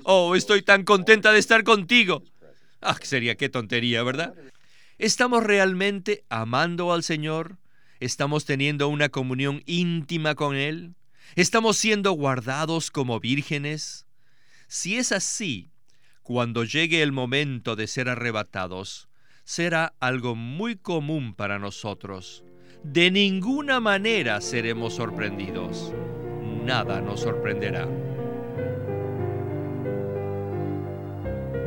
Oh, 0.03 0.35
estoy 0.35 0.61
tan 0.61 0.83
contenta 0.83 1.31
de 1.31 1.39
estar 1.39 1.63
contigo. 1.63 2.23
Ah, 2.81 2.97
sería 3.01 3.35
qué 3.35 3.49
tontería, 3.49 4.03
¿verdad? 4.03 4.33
¿Estamos 4.97 5.43
realmente 5.43 6.23
amando 6.29 6.93
al 6.93 7.03
Señor? 7.03 7.57
¿Estamos 7.99 8.45
teniendo 8.45 8.87
una 8.87 9.09
comunión 9.09 9.63
íntima 9.65 10.35
con 10.35 10.55
Él? 10.55 10.95
¿Estamos 11.35 11.77
siendo 11.77 12.11
guardados 12.11 12.91
como 12.91 13.19
vírgenes? 13.19 14.05
Si 14.67 14.97
es 14.97 15.11
así, 15.11 15.71
cuando 16.21 16.63
llegue 16.63 17.01
el 17.01 17.11
momento 17.11 17.75
de 17.75 17.87
ser 17.87 18.09
arrebatados, 18.09 19.09
será 19.45 19.93
algo 19.99 20.35
muy 20.35 20.75
común 20.75 21.33
para 21.33 21.59
nosotros. 21.59 22.43
De 22.83 23.09
ninguna 23.09 23.79
manera 23.79 24.41
seremos 24.41 24.95
sorprendidos. 24.95 25.93
Nada 26.65 26.99
nos 26.99 27.21
sorprenderá. 27.21 27.87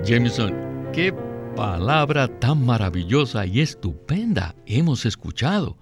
Jameson, 0.04 0.88
qué 0.92 1.14
palabra 1.56 2.28
tan 2.38 2.64
maravillosa 2.64 3.46
y 3.46 3.60
estupenda 3.60 4.54
hemos 4.66 5.06
escuchado. 5.06 5.78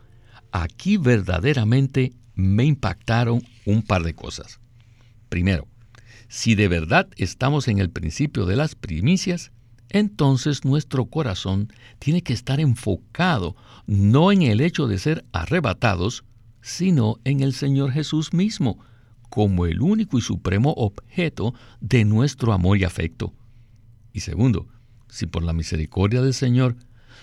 Aquí 0.53 0.97
verdaderamente 0.97 2.13
me 2.35 2.65
impactaron 2.65 3.43
un 3.65 3.83
par 3.83 4.03
de 4.03 4.15
cosas. 4.15 4.61
Primero, 5.29 5.67
si 6.29 6.55
de 6.55 6.69
verdad 6.69 7.09
estamos 7.17 7.69
en 7.69 7.79
el 7.79 7.91
principio 7.91 8.47
de 8.47 8.57
las 8.57 8.75
primicias, 8.75 9.53
entonces 9.89 10.65
nuestro 10.65 11.07
corazón 11.07 11.73
tiene 11.99 12.23
que 12.23 12.33
estar 12.33 12.61
enfocado 12.61 13.57
no 13.87 14.33
en 14.33 14.43
el 14.43 14.61
hecho 14.61 14.87
de 14.87 14.99
ser 14.99 15.25
arrebatados, 15.33 16.25
sino 16.61 17.19
en 17.25 17.41
el 17.41 17.53
Señor 17.53 17.93
Jesús 17.93 18.33
mismo, 18.33 18.79
como 19.29 19.67
el 19.67 19.81
único 19.81 20.19
y 20.19 20.21
supremo 20.21 20.73
objeto 20.73 21.55
de 21.81 22.05
nuestro 22.05 22.53
amor 22.53 22.79
y 22.79 22.85
afecto. 22.85 23.35
Y 24.13 24.21
segundo, 24.21 24.67
si 25.09 25.27
por 25.27 25.43
la 25.43 25.53
misericordia 25.53 26.23
del 26.23 26.35
Señor 26.35 26.77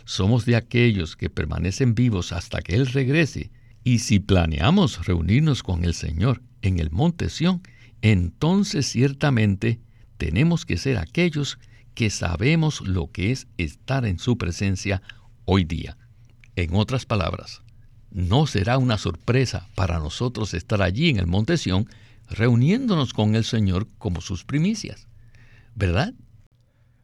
somos 0.05 0.45
de 0.45 0.55
aquellos 0.55 1.15
que 1.15 1.29
permanecen 1.29 1.95
vivos 1.95 2.31
hasta 2.31 2.61
que 2.61 2.75
Él 2.75 2.87
regrese, 2.87 3.51
y 3.83 3.99
si 3.99 4.19
planeamos 4.19 5.05
reunirnos 5.05 5.63
con 5.63 5.83
el 5.83 5.93
Señor 5.93 6.41
en 6.61 6.79
el 6.79 6.91
monte 6.91 7.29
Sión, 7.29 7.61
entonces 8.01 8.85
ciertamente 8.85 9.79
tenemos 10.17 10.65
que 10.65 10.77
ser 10.77 10.97
aquellos 10.97 11.57
que 11.57 11.72
sabemos 12.09 12.81
lo 12.81 13.11
que 13.11 13.31
es 13.31 13.47
estar 13.57 14.05
en 14.05 14.19
su 14.19 14.37
presencia 14.37 15.01
hoy 15.45 15.63
día. 15.63 15.97
En 16.55 16.75
otras 16.75 17.05
palabras, 17.05 17.61
no 18.11 18.45
será 18.45 18.77
una 18.77 18.97
sorpresa 18.97 19.67
para 19.75 19.99
nosotros 19.99 20.53
estar 20.53 20.81
allí 20.81 21.09
en 21.09 21.17
el 21.17 21.27
monte 21.27 21.57
Sión 21.57 21.87
reuniéndonos 22.29 23.13
con 23.13 23.35
el 23.35 23.43
Señor 23.43 23.87
como 23.97 24.21
sus 24.21 24.43
primicias. 24.43 25.07
¿Verdad? 25.75 26.13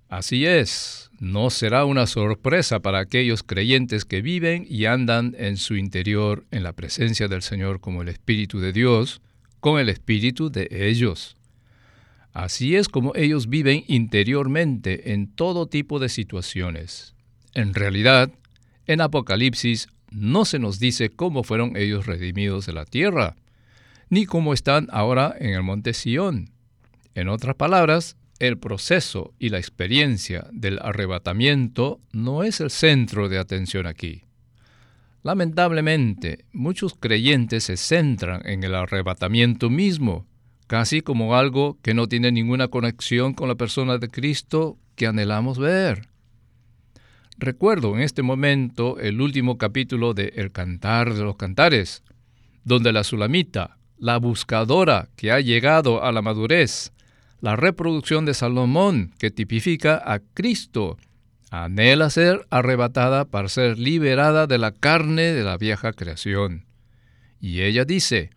Así 0.07 0.45
es, 0.45 1.11
no 1.19 1.49
será 1.49 1.85
una 1.85 2.07
sorpresa 2.07 2.79
para 2.79 2.99
aquellos 2.99 3.43
creyentes 3.43 4.05
que 4.05 4.21
viven 4.21 4.65
y 4.67 4.85
andan 4.85 5.35
en 5.37 5.57
su 5.57 5.75
interior 5.75 6.45
en 6.51 6.63
la 6.63 6.73
presencia 6.73 7.27
del 7.27 7.41
Señor 7.41 7.79
como 7.79 8.01
el 8.01 8.09
Espíritu 8.09 8.59
de 8.59 8.73
Dios, 8.73 9.21
con 9.59 9.79
el 9.79 9.89
Espíritu 9.89 10.49
de 10.49 10.67
ellos. 10.71 11.35
Así 12.33 12.75
es 12.75 12.87
como 12.89 13.13
ellos 13.15 13.49
viven 13.49 13.83
interiormente 13.87 15.13
en 15.13 15.27
todo 15.33 15.67
tipo 15.67 15.99
de 15.99 16.09
situaciones. 16.09 17.15
En 17.53 17.73
realidad, 17.73 18.31
en 18.85 19.01
Apocalipsis 19.01 19.87
no 20.11 20.45
se 20.45 20.59
nos 20.59 20.79
dice 20.79 21.09
cómo 21.09 21.43
fueron 21.43 21.75
ellos 21.75 22.05
redimidos 22.05 22.65
de 22.65 22.73
la 22.73 22.85
tierra, 22.85 23.35
ni 24.09 24.25
cómo 24.25 24.53
están 24.53 24.87
ahora 24.91 25.35
en 25.39 25.51
el 25.51 25.63
monte 25.63 25.93
Sión. 25.93 26.51
En 27.15 27.29
otras 27.29 27.55
palabras, 27.55 28.15
el 28.39 28.57
proceso 28.57 29.33
y 29.37 29.49
la 29.49 29.57
experiencia 29.57 30.47
del 30.51 30.79
arrebatamiento 30.79 31.99
no 32.13 32.43
es 32.43 32.61
el 32.61 32.69
centro 32.69 33.27
de 33.27 33.37
atención 33.37 33.85
aquí. 33.85 34.23
Lamentablemente, 35.23 36.45
muchos 36.53 36.95
creyentes 36.95 37.65
se 37.65 37.75
centran 37.75 38.41
en 38.45 38.63
el 38.63 38.73
arrebatamiento 38.73 39.69
mismo, 39.69 40.25
casi 40.69 41.01
como 41.01 41.35
algo 41.35 41.79
que 41.81 41.95
no 41.95 42.07
tiene 42.07 42.31
ninguna 42.31 42.67
conexión 42.67 43.33
con 43.33 43.47
la 43.47 43.55
persona 43.55 43.97
de 43.97 44.07
Cristo 44.07 44.77
que 44.95 45.07
anhelamos 45.07 45.57
ver. 45.57 46.09
Recuerdo 47.39 47.95
en 47.95 48.01
este 48.01 48.21
momento 48.21 48.99
el 48.99 49.19
último 49.19 49.57
capítulo 49.57 50.13
de 50.13 50.31
El 50.35 50.51
Cantar 50.51 51.15
de 51.15 51.23
los 51.23 51.37
Cantares, 51.37 52.03
donde 52.65 52.93
la 52.93 53.03
Sulamita, 53.03 53.79
la 53.97 54.17
buscadora 54.17 55.09
que 55.15 55.31
ha 55.31 55.39
llegado 55.39 56.03
a 56.03 56.11
la 56.11 56.21
madurez, 56.21 56.93
la 57.41 57.55
reproducción 57.55 58.25
de 58.25 58.35
Salomón, 58.35 59.15
que 59.17 59.31
tipifica 59.31 59.99
a 60.05 60.19
Cristo, 60.19 60.97
anhela 61.49 62.11
ser 62.11 62.45
arrebatada 62.51 63.25
para 63.25 63.49
ser 63.49 63.79
liberada 63.79 64.45
de 64.45 64.59
la 64.59 64.71
carne 64.71 65.33
de 65.33 65.43
la 65.43 65.57
vieja 65.57 65.93
creación. 65.93 66.67
Y 67.41 67.61
ella 67.61 67.85
dice, 67.85 68.29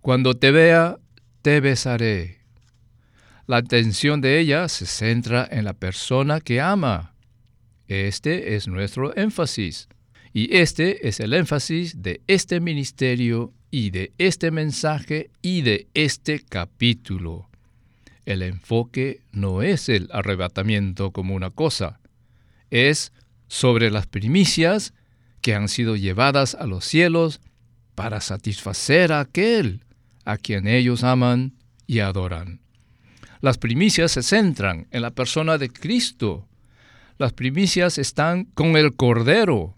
Cuando 0.00 0.34
te 0.34 0.52
vea, 0.52 0.98
te 1.44 1.60
besaré. 1.60 2.38
La 3.46 3.58
atención 3.58 4.22
de 4.22 4.40
ella 4.40 4.66
se 4.70 4.86
centra 4.86 5.46
en 5.50 5.66
la 5.66 5.74
persona 5.74 6.40
que 6.40 6.62
ama. 6.62 7.14
Este 7.86 8.56
es 8.56 8.66
nuestro 8.66 9.14
énfasis. 9.14 9.90
Y 10.32 10.56
este 10.56 11.06
es 11.06 11.20
el 11.20 11.34
énfasis 11.34 12.00
de 12.00 12.22
este 12.28 12.60
ministerio 12.60 13.52
y 13.70 13.90
de 13.90 14.14
este 14.16 14.50
mensaje 14.52 15.28
y 15.42 15.60
de 15.60 15.86
este 15.92 16.40
capítulo. 16.40 17.50
El 18.24 18.40
enfoque 18.40 19.20
no 19.30 19.60
es 19.60 19.90
el 19.90 20.08
arrebatamiento 20.12 21.10
como 21.10 21.34
una 21.34 21.50
cosa, 21.50 22.00
es 22.70 23.12
sobre 23.48 23.90
las 23.90 24.06
primicias 24.06 24.94
que 25.42 25.54
han 25.54 25.68
sido 25.68 25.94
llevadas 25.94 26.54
a 26.54 26.66
los 26.66 26.86
cielos 26.86 27.42
para 27.94 28.22
satisfacer 28.22 29.12
a 29.12 29.20
aquel 29.20 29.83
a 30.24 30.36
quien 30.36 30.66
ellos 30.66 31.04
aman 31.04 31.52
y 31.86 32.00
adoran. 32.00 32.60
Las 33.40 33.58
primicias 33.58 34.12
se 34.12 34.22
centran 34.22 34.86
en 34.90 35.02
la 35.02 35.10
persona 35.10 35.58
de 35.58 35.68
Cristo. 35.68 36.48
Las 37.18 37.32
primicias 37.32 37.98
están 37.98 38.44
con 38.44 38.76
el 38.76 38.94
Cordero. 38.96 39.76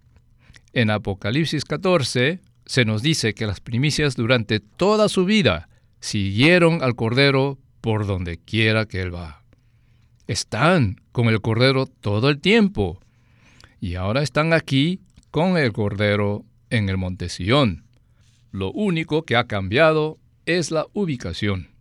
En 0.72 0.90
Apocalipsis 0.90 1.64
14 1.64 2.40
se 2.64 2.84
nos 2.84 3.02
dice 3.02 3.34
que 3.34 3.46
las 3.46 3.60
primicias 3.60 4.14
durante 4.14 4.60
toda 4.60 5.08
su 5.08 5.24
vida 5.24 5.68
siguieron 6.00 6.82
al 6.82 6.94
Cordero 6.94 7.58
por 7.80 8.06
donde 8.06 8.38
quiera 8.38 8.86
que 8.86 9.00
él 9.00 9.14
va. 9.14 9.42
Están 10.26 11.00
con 11.12 11.28
el 11.28 11.40
Cordero 11.40 11.86
todo 11.86 12.28
el 12.28 12.40
tiempo. 12.40 13.00
Y 13.80 13.94
ahora 13.94 14.22
están 14.22 14.52
aquí 14.52 15.00
con 15.30 15.56
el 15.56 15.72
Cordero 15.72 16.44
en 16.70 16.88
el 16.88 16.96
Monte. 16.96 17.28
Lo 18.52 18.72
único 18.72 19.24
que 19.24 19.36
ha 19.36 19.46
cambiado 19.46 20.18
es 20.46 20.70
la 20.70 20.86
ubicación 20.94 21.76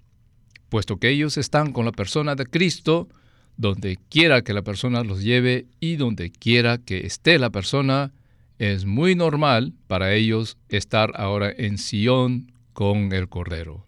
puesto 0.70 0.98
que 0.98 1.10
ellos 1.10 1.38
están 1.38 1.72
con 1.72 1.86
la 1.86 1.94
persona 1.94 2.36
de 2.36 2.46
Cristo, 2.46 3.08
donde 3.56 3.98
quiera 4.10 4.42
que 4.42 4.54
la 4.54 4.62
persona 4.62 5.06
los 5.06 5.24
lleve 5.24 5.68
y 5.80 5.96
donde 5.96 6.32
quiera 6.32 6.80
que 6.80 7.06
esté 7.06 7.40
la 7.40 7.50
persona, 7.50 8.12
es 8.60 8.86
muy 8.86 9.16
normal 9.16 9.74
para 9.88 10.14
ellos 10.14 10.58
estar 10.68 11.14
ahora 11.16 11.50
en 11.50 11.78
Sion 11.78 12.52
con 12.74 13.14
el 13.14 13.30
Cordero. 13.30 13.86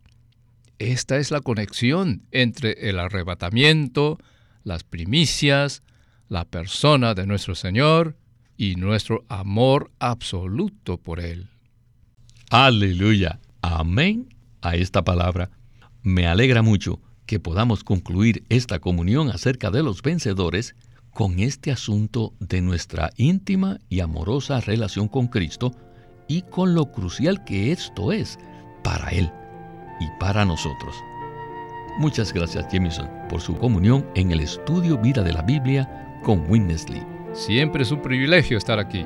Esta 0.79 1.17
es 1.17 1.29
la 1.29 1.41
conexión 1.41 2.21
entre 2.31 2.89
el 2.89 2.99
arrebatamiento, 2.99 4.17
las 4.63 4.85
primicias, 4.85 5.83
la 6.29 6.45
persona 6.45 7.15
de 7.15 7.25
nuestro 7.25 7.53
Señor 7.53 8.15
y 8.55 8.75
nuestro 8.75 9.25
amor 9.27 9.91
absoluto 9.99 10.97
por 10.97 11.19
Él. 11.19 11.47
Aleluya. 12.49 13.41
Amén 13.61 14.36
a 14.61 14.75
esta 14.75 15.03
palabra. 15.03 15.49
Me 16.03 16.27
alegra 16.27 16.61
mucho 16.61 16.99
que 17.25 17.39
podamos 17.39 17.83
concluir 17.83 18.43
esta 18.49 18.79
comunión 18.79 19.29
acerca 19.29 19.69
de 19.69 19.83
los 19.83 20.01
vencedores 20.01 20.75
con 21.13 21.39
este 21.39 21.71
asunto 21.71 22.33
de 22.39 22.61
nuestra 22.61 23.09
íntima 23.17 23.79
y 23.89 23.99
amorosa 23.99 24.61
relación 24.61 25.07
con 25.07 25.27
Cristo 25.27 25.73
y 26.27 26.43
con 26.43 26.73
lo 26.75 26.91
crucial 26.91 27.43
que 27.43 27.71
esto 27.71 28.11
es 28.11 28.37
para 28.83 29.09
Él 29.09 29.31
y 29.99 30.05
para 30.19 30.45
nosotros. 30.45 30.95
Muchas 31.99 32.31
gracias 32.31 32.67
Jameson 32.71 33.09
por 33.29 33.41
su 33.41 33.55
comunión 33.57 34.05
en 34.15 34.31
el 34.31 34.39
estudio 34.39 34.97
Vida 34.97 35.23
de 35.23 35.33
la 35.33 35.41
Biblia 35.41 36.19
con 36.23 36.49
Winnesley. 36.49 37.03
Siempre 37.33 37.83
es 37.83 37.91
un 37.91 38.01
privilegio 38.01 38.57
estar 38.57 38.79
aquí. 38.79 39.03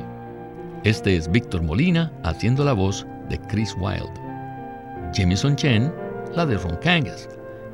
Este 0.84 1.16
es 1.16 1.32
Víctor 1.32 1.64
Molina 1.64 2.12
haciendo 2.24 2.66
la 2.66 2.74
voz 2.74 3.08
de 3.30 3.40
Chris 3.40 3.76
Wilde. 3.80 4.31
Jameson 5.13 5.56
Chen 5.56 5.91
la 6.36 6.45
de 6.45 6.58
Ron 6.58 6.78
Kangas, 6.78 7.28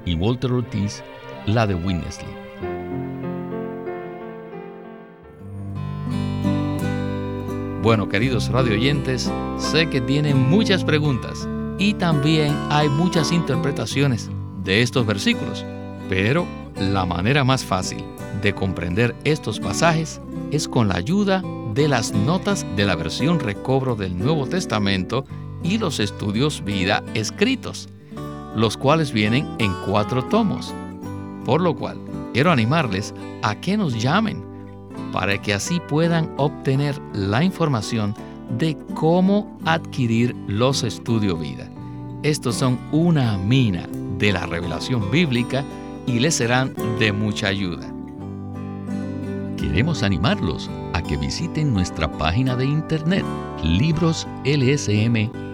y 0.05 0.15
Walter 0.15 0.51
Ortiz, 0.51 1.03
la 1.45 1.67
de 1.67 1.75
Winnesley. 1.75 2.27
Bueno, 7.81 8.09
queridos 8.09 8.49
radio 8.49 8.73
oyentes, 8.73 9.31
sé 9.57 9.87
que 9.89 10.01
tienen 10.01 10.49
muchas 10.49 10.83
preguntas 10.83 11.47
y 11.77 11.93
también 11.93 12.53
hay 12.69 12.89
muchas 12.89 13.31
interpretaciones 13.31 14.29
de 14.63 14.81
estos 14.81 15.05
versículos, 15.05 15.63
pero 16.09 16.45
la 16.75 17.05
manera 17.05 17.43
más 17.43 17.63
fácil 17.63 18.03
de 18.41 18.53
comprender 18.53 19.15
estos 19.23 19.59
pasajes 19.59 20.19
es 20.51 20.67
con 20.67 20.89
la 20.89 20.95
ayuda 20.95 21.43
de 21.73 21.87
las 21.87 22.11
notas 22.11 22.65
de 22.75 22.85
la 22.85 22.95
versión 22.95 23.39
recobro 23.39 23.95
del 23.95 24.17
Nuevo 24.17 24.47
Testamento 24.47 25.25
y 25.63 25.77
los 25.77 25.99
estudios 25.99 26.63
vida 26.63 27.03
escritos 27.13 27.89
los 28.57 28.75
cuales 28.75 29.13
vienen 29.13 29.47
en 29.59 29.71
cuatro 29.85 30.23
tomos. 30.25 30.73
Por 31.45 31.61
lo 31.61 31.75
cual, 31.75 31.99
quiero 32.33 32.51
animarles 32.51 33.13
a 33.43 33.53
que 33.55 33.77
nos 33.77 34.01
llamen 34.01 34.43
para 35.13 35.39
que 35.39 35.53
así 35.53 35.79
puedan 35.87 36.33
obtener 36.37 36.99
la 37.13 37.43
información 37.43 38.15
de 38.57 38.75
cómo 38.95 39.59
adquirir 39.63 40.35
los 40.47 40.83
estudios 40.83 41.39
vida. 41.39 41.69
Estos 42.23 42.55
son 42.55 42.79
una 42.91 43.37
mina 43.37 43.87
de 44.17 44.33
la 44.33 44.47
revelación 44.47 45.11
bíblica 45.11 45.63
y 46.07 46.19
les 46.19 46.33
serán 46.35 46.73
de 46.99 47.11
mucha 47.11 47.49
ayuda. 47.49 47.93
Queremos 49.55 50.01
animarlos 50.01 50.67
a 50.93 51.03
que 51.03 51.15
visiten 51.17 51.73
nuestra 51.73 52.11
página 52.17 52.55
de 52.55 52.65
internet 52.65 53.23
libroslsm.com 53.63 55.46